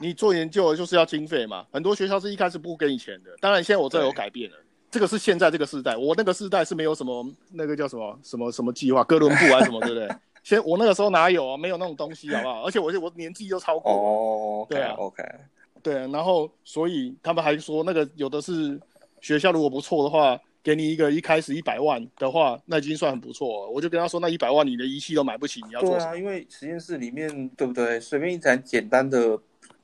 [0.00, 4.56] 你做研究就是要经费嘛，很多学校是一开始不给你钱的，当然现在我这有改变了。
[4.90, 10.08] 这个是现在这个时代，我那个时代是没有什么那个叫什么什么什么计划，哥伦布啊什么，对不对？
[10.42, 11.56] 先我那个时候哪有啊？
[11.58, 12.62] 没有那种东西，好不好？
[12.62, 15.22] 而且我我年纪又超过，哦，对啊，OK，
[15.82, 18.80] 对，然后所以他们还说那个有的是
[19.20, 23.70] 学校如果不错的话，给你一个一开始一百万的话，那已经算很不错了。
[23.70, 26.16] 我就跟他说，那一百万你的仪器都买不起，你要做啊？
[26.16, 28.00] 因为实验室里面对不对？
[28.00, 29.36] 随便一台简单的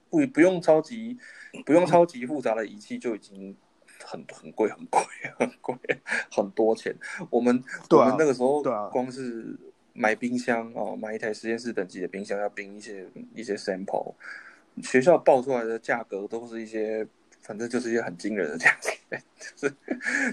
[0.09, 1.19] 不不用超级
[1.67, 3.55] 不用超级复杂的仪器就已经。
[4.05, 5.01] 很 很贵，很贵，
[5.39, 5.77] 很贵，
[6.31, 6.95] 很多钱。
[7.31, 9.57] 我们我们那个时候光是
[9.93, 14.15] 买冰箱哦，买一台实验室等级的冰箱要冰一些一些 sample，
[14.83, 17.07] 学校报出来的价格都是一些，
[17.41, 18.97] 反正就是一些很惊人的价钱，
[19.57, 19.75] 就是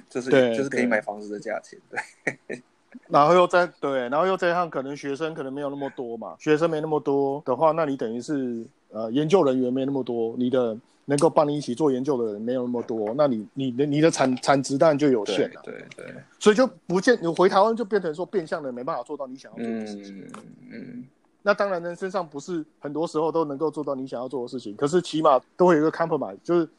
[0.09, 1.79] 就是就是可以买房子的价钱。
[1.89, 2.61] 对，
[3.07, 10.77] 然后又再对，然后又这样，可能学生可能没有那么多嘛，学生没那么多的话，那你等于是呃研究人员没那么多，你的。
[11.11, 15.59] 能够帮你一起做研究的人没有那么多，那你你的你的产产值当然就有限了。
[15.61, 20.25] 对对，所以就不见你回台湾就变成说变相的没办法做到你想要做的事情。
[20.37, 21.05] 嗯嗯。
[21.41, 26.69] 那当然人身上不是很多时候都能够做到你想要做的事情，可是起码都会有一个 compromise，就是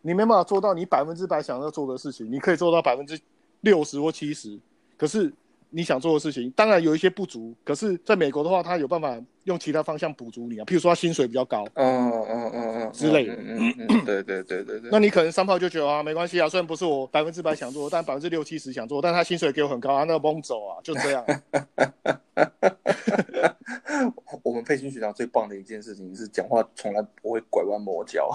[0.00, 3.20] 你没办法做到你百分之百想要做的事情，你可以做到百分之
[3.60, 4.58] 六十或七十，
[4.96, 5.30] 可是。
[5.74, 14.90] 你想做的事情，当然有一些不足，可是在美国的话，他有办法用其他方向补足你啊，譬如说他薪水比较高，嗯嗯嗯嗯之类的，嗯嗯，对对对对对。
[14.92, 21.24] 那你可能三炮就觉得啊，没关系啊，虽然不是我百分之百想做，但百分之六七十想做，但他薪水给我很高啊，那个蒙走啊，就这样。
[24.42, 28.30] 我们佩勋学长最棒的一件事情是讲话从来不会拐弯抹角。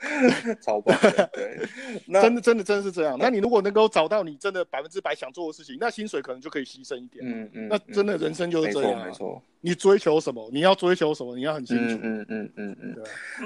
[0.62, 0.96] 超棒！
[1.32, 1.58] 对，
[2.22, 3.16] 真的真的真的是这样。
[3.18, 7.24] 那你如果能够找到你真的百分之百想做的事情，那薪水可能就可以牺牲一点。
[7.26, 9.04] 嗯嗯，那真的人生就是这样。
[9.04, 10.48] 没错，你追求什么？
[10.52, 11.34] 你要追求什么？
[11.34, 11.98] 你要很清楚。
[12.02, 12.96] 嗯嗯嗯嗯。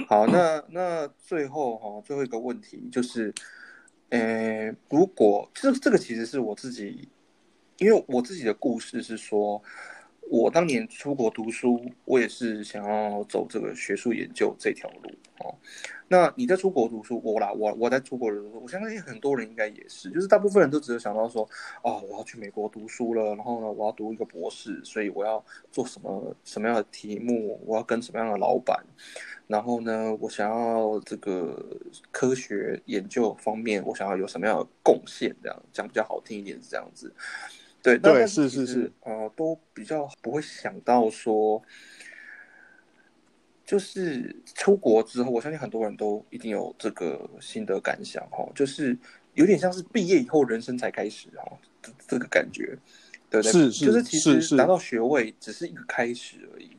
[0.07, 3.33] 好，那那最后哈，最后一个问题就是，
[4.11, 7.09] 呃，如果这这个其实是我自己，
[7.79, 9.63] 因为我自己的故事是说。
[10.31, 15.11] 我当年出国读书，我也是想要走这个学术研究这条路
[15.41, 15.55] 哦。
[16.09, 21.49] 那你在出国读书，我啦，我我在出国的时候，我相信很多人应该也是，就是大部分人都只有想到说，
[21.83, 28.85] 哦，我要去美国读书了，然后呢，我要读一个博士，所以我要做什么什么样的题目，我要跟什么样的老板，
[29.47, 31.79] 然后呢，我想要这个
[32.11, 37.13] 科学研究方面，我想要有什么样的贡献，这样讲比较好听一点是这样子。
[37.83, 41.61] 对对是是是，呃，都比较不会想到说，
[43.67, 48.97] 就是出国之后，我相信很多人都一定有这个心得感想哈，就是
[49.35, 52.79] 有点像是毕业以后人生才开始哈，这这个感觉，
[53.29, 53.53] 对不对？
[53.53, 56.77] 是是，就是其实拿到学位只是一个开始而已，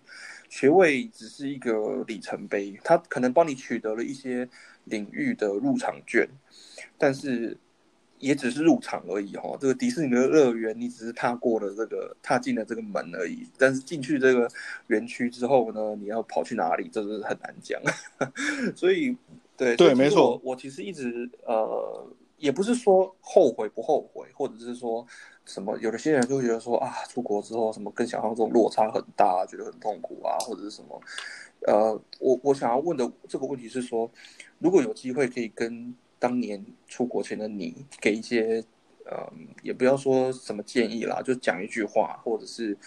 [0.48, 4.48] 学位只是一个里程碑，它可能帮你取得了一些
[4.86, 6.26] 领域的入场券，
[6.98, 7.58] 但是。
[8.24, 13.46] 也只是入场而已哈，这个迪士尼的乐园，你只是踏过了这个踏进了这个门而已。
[13.58, 14.50] 但是进去这个
[14.88, 17.82] 园区之后呢，你要跑去哪里，这是很难讲。
[18.78, 19.18] 所以，
[19.58, 20.40] 对对，没错。
[20.42, 22.08] 我其实一直呃，
[22.38, 25.06] 也不是说后悔不后悔，或者是说
[25.44, 31.02] 什么，有的些人就会觉得说啊，出国之后什么跟想象中落差很大，觉得很痛苦啊，或者是什么。
[31.68, 34.10] 呃，我我想要问的这个问题是说，
[34.60, 35.94] 如果有机会可以跟。
[36.24, 38.64] 当年出国前的你，给一些，
[39.06, 39.30] 呃，
[39.62, 42.78] 也不要说什么建议啦，就讲一句话，或者是，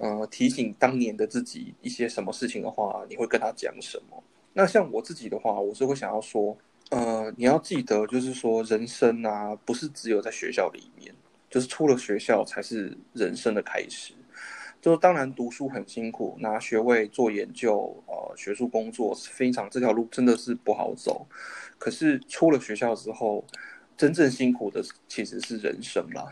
[0.00, 4.20] 呃，提醒当年的自己一些什么事情的话，你会跟他讲什么？
[4.54, 6.58] 那像我自己的话，我是会想要说，
[6.90, 11.14] 呃，你要记得，就是说人生啊，不是只有在学校里面，
[11.48, 14.14] 就是出了学校才是人生的开始。
[14.80, 21.26] 就当然读书很辛苦，拿学位做研究，呃，学术工作非常这条路真的是不好走。
[21.78, 23.44] 可是出了学校之后，
[23.96, 26.30] 真正辛苦的其实是人生啦。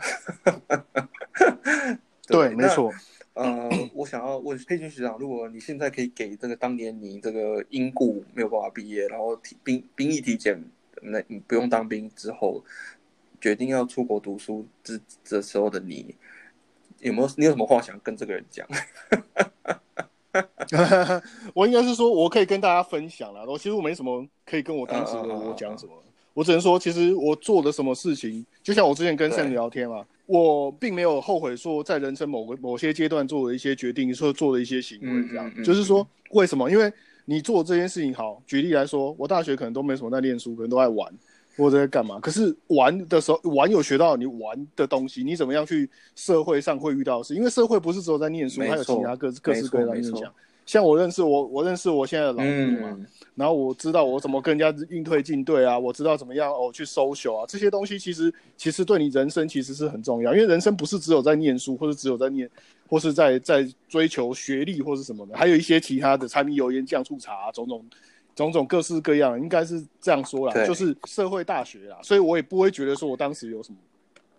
[2.25, 2.91] 对，没错。
[3.33, 10.61] 呃，我想要问佩君学长，如果你现在可以给这个当年你这个因故没有办法毕业，然后体兵兵役体检，
[11.03, 12.63] 那你不用当兵之后，
[13.39, 16.15] 决定要出国读书之这时候的你，
[17.01, 18.67] 有没有你有什么话想跟这个人讲？
[21.55, 23.43] 我应该是说，我可以跟大家分享了。
[23.47, 25.91] 我其实我没什么可以跟我当时的我讲什么，
[26.35, 35.51] 我只能说，其实我做的什么事情，就像我之前跟 Sam 聊天嘛，我并没有后悔说在人生某个某些阶段做的一些决定，说做的一些行为这样。
[35.63, 36.69] 就是说，为什么？
[36.69, 36.93] 因为
[37.25, 38.41] 你做这件事情好。
[38.45, 41.11] 举例来说，我大学可能都没什么在念书，可能都在玩。
[41.59, 42.19] 或者在干嘛？
[42.21, 47.35] 可是玩的时候，玩有学到你玩的东西，你怎么样去社会上会遇到事？
[47.35, 50.33] 因为社会不是只有在念书，还有其他各各式各样的影响。
[50.65, 52.99] 像我认识我，我认识我现在的老婆嘛，
[53.33, 62.47] 然后我知道我怎么跟人家应退进退啊，我知道怎么样哦去 social 啊，这些东西其实其实对你人生其实是很重要，因为人生不是只有在念书，或者只有在念，
[62.87, 67.83] 或是在在追求学历或是什么的，还有一些其他的柴米油盐酱醋茶种种。
[68.39, 73.77] 种种各式各样，应该是这样说啦，就是社会大学啦，所以我也不会觉得说我当时有什么，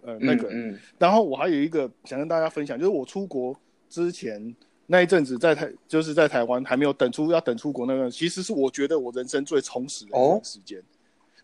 [0.03, 0.49] 呃，那个。
[0.51, 0.79] 嗯。
[0.99, 3.55] 然后我还有一个想跟大家分享，就是我出国
[3.89, 4.55] 之前
[4.87, 10.83] 那一阵子在台，就是在台湾还没有等出要等出国那段，其实是我觉得我人生最充实的一段时间。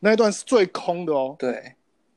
[0.01, 1.37] 那一段是最空的哦。
[1.39, 1.73] 对。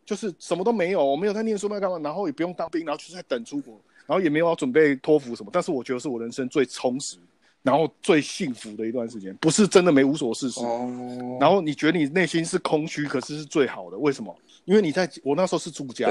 [0.05, 7.17] 就是什么都没有，我没有在念书，没有干嘛，然后也不用当兵，然后就是在等出国，然后也没有要准备托福什么，但是我觉得是我人生最充实。
[7.61, 10.61] 然后最幸福的一段时间，不是真的没无所事事。
[10.61, 11.37] 哦。
[11.41, 13.97] 然后你觉得你内心是空虚，可是是最好的。
[13.97, 14.33] 为什么？
[14.63, 16.09] 因为你在我那时候是住家，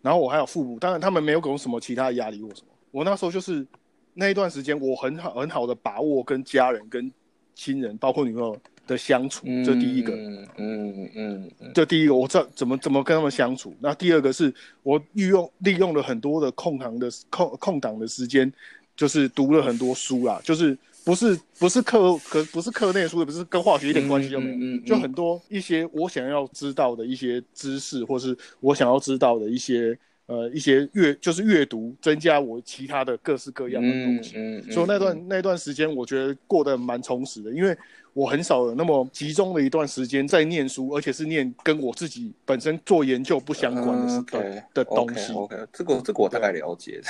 [0.00, 2.68] 然后我还有父母，当然他们没有给我什么其他压力或什么。
[2.92, 3.66] 我那时候就是
[4.14, 7.10] 那一段时间，我很好很好的把握跟家人、跟
[7.54, 8.56] 亲人，包括女朋友
[8.86, 9.44] 的相处。
[9.64, 10.14] 这第一个。
[10.14, 11.50] 嗯嗯嗯。
[11.74, 13.74] 这第一个，我知道怎么怎么跟他们相处。
[13.80, 18.52] 那第二个是我利用利用了很多的空堂的空空档的时间。
[18.96, 34.32] 就是读了很多书啦，就是不是不是课可不是课内书，也不是跟化学一点关系都没有，就很多一些我想要知道的一些知识，或是我想要知道的一些呃一些阅就是阅读，增加我其他的各式各样的东西。
[34.72, 37.76] 所以那段那段时间，我觉得过得蛮充实的，因为
[38.12, 45.32] 我很少有那么集中的一段时间在念书，而且是念跟我自己本身做研究不相关的的的东西。
[45.34, 47.00] OK，这个这个我大概了解。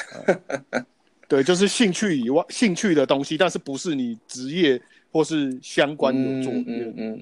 [1.29, 6.53] 对，就是兴趣以外兴趣的东西，但是不是你职业或是相关有做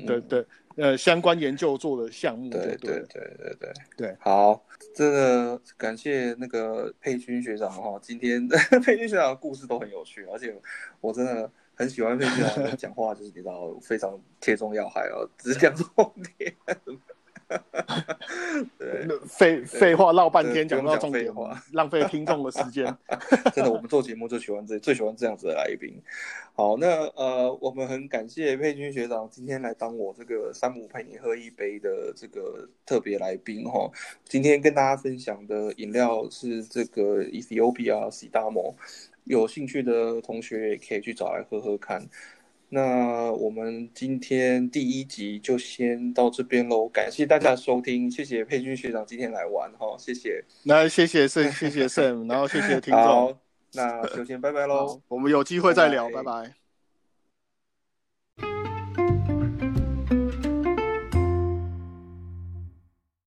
[0.06, 0.46] 的的
[0.76, 2.50] 呃相关研究做的项目。
[2.50, 4.16] 对对对对对对。
[4.20, 4.62] 好，
[4.94, 8.46] 这个感谢那个佩君学长哈，今天
[8.84, 10.54] 佩君学长的故事都很有趣，而且
[11.00, 16.54] 我真的很喜欢佩君学长讲话，就是你知道非常贴中要害哦，只讲重点。
[18.78, 21.32] 对，废废话唠半天，讲到重点，
[21.72, 22.84] 浪费听众的时间。
[23.54, 26.00] 真的，我们做节目就喜欢这，最喜欢这样子的来宾。
[26.54, 26.86] 好，那
[27.16, 33.90] 呃，我们很感谢佩君学长今天来当我这个山姆陪你喝一杯的这个特别来宾哈。
[34.24, 38.74] 今天跟大家分享的饮料是这个 Ethiopia Sidamo，
[39.24, 42.06] 有兴趣的同学也可以去找来喝喝看。
[42.74, 53.38] 那我们今天第一集就先到这边喽，感谢大家收听，谢谢佩君学长今天来玩哈，谢谢，那谢谢 Sam，，谢谢 Sam，，然后谢谢听众，
[53.74, 56.63] 那就先拜拜喽，我们有机会再聊，拜拜。